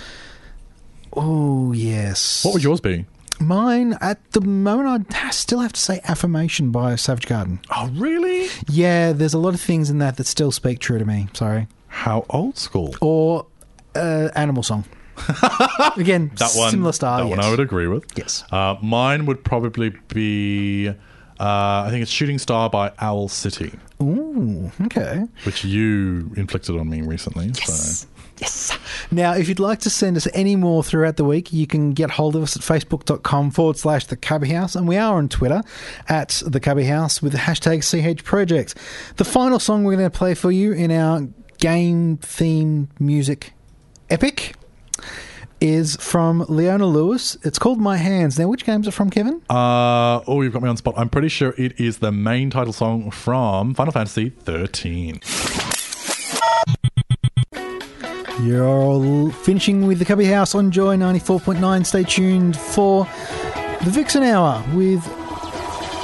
Oh, 1.15 1.73
yes. 1.73 2.45
What 2.45 2.55
would 2.55 2.63
yours 2.63 2.81
be? 2.81 3.07
Mine, 3.41 3.97
at 4.01 4.33
the 4.33 4.41
moment, 4.41 5.15
I'd 5.15 5.33
still 5.35 5.61
have 5.61 5.73
to 5.73 5.81
say 5.81 6.01
Affirmation 6.05 6.71
by 6.71 6.97
Savage 6.97 7.27
Garden. 7.27 7.61
Oh, 7.75 7.89
really? 7.95 8.49
Yeah, 8.69 9.13
there's 9.13 9.35
a 9.35 9.39
lot 9.39 9.55
of 9.55 9.61
things 9.61 9.91
in 9.91 9.99
that 9.99 10.17
that 10.17 10.27
still 10.27 10.51
speak 10.51 10.81
true 10.81 10.99
to 10.99 11.05
me. 11.05 11.29
Sorry. 11.35 11.69
How 11.87 12.27
old 12.31 12.59
school? 12.59 12.95
Or 13.01 13.47
uh, 13.95 14.29
Animal 14.35 14.63
Song. 14.63 14.85
Again, 15.97 16.31
That 16.37 16.53
one. 16.57 16.71
similar 16.71 16.93
style. 16.93 17.19
That 17.25 17.27
one. 17.37 17.41
I 17.41 17.51
would 17.51 17.61
agree 17.61 17.87
with. 17.89 18.05
Yes. 18.17 18.45
Uh, 18.53 18.77
mine 18.83 19.27
would 19.27 19.45
probably 19.45 19.93
be. 20.09 20.89
Uh, 20.89 20.95
I 21.41 21.89
think 21.91 22.03
it's 22.03 22.11
Shooting 22.11 22.39
Star 22.39 22.69
by 22.69 22.91
Owl 22.99 23.29
City, 23.29 23.73
Ooh, 24.03 24.73
okay. 24.83 25.25
which 25.45 25.65
you 25.65 26.33
inflicted 26.37 26.77
on 26.77 26.91
me 26.91 27.01
recently. 27.03 27.53
So. 27.55 28.09
Yes. 28.41 28.77
Now, 29.11 29.35
if 29.35 29.49
you'd 29.49 29.61
like 29.61 29.81
to 29.81 29.91
send 29.91 30.17
us 30.17 30.29
any 30.35 30.57
more 30.57 30.83
throughout 30.83 31.17
the 31.17 31.25
week, 31.25 31.53
you 31.53 31.67
can 31.67 31.93
get 31.93 32.11
hold 32.11 32.37
of 32.37 32.43
us 32.43 32.57
at 32.57 32.63
facebook.com 32.63 33.51
forward 33.51 33.77
slash 33.77 34.07
the 34.07 34.17
Cubby 34.17 34.51
House. 34.51 34.75
And 34.75 34.87
we 34.87 34.97
are 34.97 35.17
on 35.17 35.29
Twitter 35.29 35.63
at 36.09 36.43
the 36.47 36.61
Cubby 36.61 36.85
House 36.85 37.23
with 37.23 37.33
the 37.33 37.39
hashtag 37.39 37.83
CH 37.83 38.25
Project. 38.25 38.75
The 39.17 39.25
final 39.25 39.59
song 39.59 39.85
we're 39.85 39.97
going 39.97 40.11
to 40.11 40.17
play 40.17 40.35
for 40.35 40.53
you 40.53 40.73
in 40.73 40.91
our 40.91 41.27
game 41.59 42.19
themed 42.19 42.89
music 43.01 43.53
epic 44.11 44.55
is 45.61 45.97
from 45.97 46.45
Leona 46.49 46.87
Lewis. 46.87 47.37
It's 47.43 47.59
called 47.59 47.81
My 47.81 47.97
Hands. 47.97 48.39
Now, 48.39 48.49
which 48.49 48.65
game's 48.65 48.87
it 48.87 48.93
from, 48.93 49.11
Kevin? 49.11 49.43
Uh, 49.51 50.21
oh, 50.27 50.43
you've 50.43 50.53
got 50.53 50.63
me 50.63 50.69
on 50.69 50.77
spot. 50.77 50.95
I'm 50.97 51.09
pretty 51.09 51.29
sure 51.29 51.55
it 51.59 51.81
is 51.81 51.99
the 51.99 52.13
main 52.13 52.51
title 52.51 52.73
song 52.73 53.11
from 53.11 53.75
Final 53.75 53.93
Fantasy 53.93 54.31
13. 54.31 55.21
You're 58.41 59.31
finishing 59.33 59.87
with 59.87 59.99
the 59.99 60.05
Cubby 60.05 60.25
House 60.25 60.55
on 60.55 60.71
Joy 60.71 60.97
94.9. 60.97 61.85
Stay 61.85 62.05
tuned 62.05 62.57
for 62.57 63.05
the 63.85 63.91
Vixen 63.91 64.23
Hour 64.23 64.65
with 64.75 65.03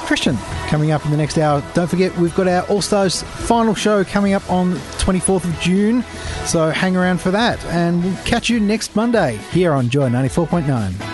Christian 0.06 0.36
coming 0.66 0.90
up 0.90 1.04
in 1.04 1.10
the 1.10 1.16
next 1.16 1.38
hour. 1.38 1.62
Don't 1.74 1.88
forget, 1.88 2.16
we've 2.18 2.34
got 2.34 2.48
our 2.48 2.62
All 2.66 2.82
Stars 2.82 3.22
final 3.22 3.74
show 3.74 4.04
coming 4.04 4.34
up 4.34 4.48
on 4.50 4.72
24th 4.98 5.44
of 5.44 5.60
June, 5.60 6.02
so 6.44 6.70
hang 6.70 6.96
around 6.96 7.20
for 7.20 7.30
that. 7.30 7.64
And 7.66 8.02
we'll 8.02 8.16
catch 8.24 8.50
you 8.50 8.58
next 8.58 8.96
Monday 8.96 9.36
here 9.52 9.72
on 9.72 9.88
Joy 9.88 10.08
94.9. 10.08 11.13